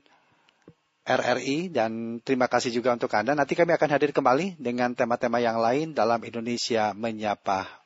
RRI 1.09 1.73
dan 1.73 2.21
terima 2.21 2.53
kasih 2.53 2.69
juga 2.69 2.93
untuk 2.93 3.09
Anda. 3.17 3.33
Nanti 3.33 3.57
kami 3.57 3.73
akan 3.73 3.97
hadir 3.97 4.13
kembali 4.13 4.61
dengan 4.61 4.93
tema-tema 4.93 5.41
yang 5.41 5.57
lain 5.57 5.97
dalam 5.97 6.21
Indonesia 6.21 6.93
Menyapa 6.93 7.86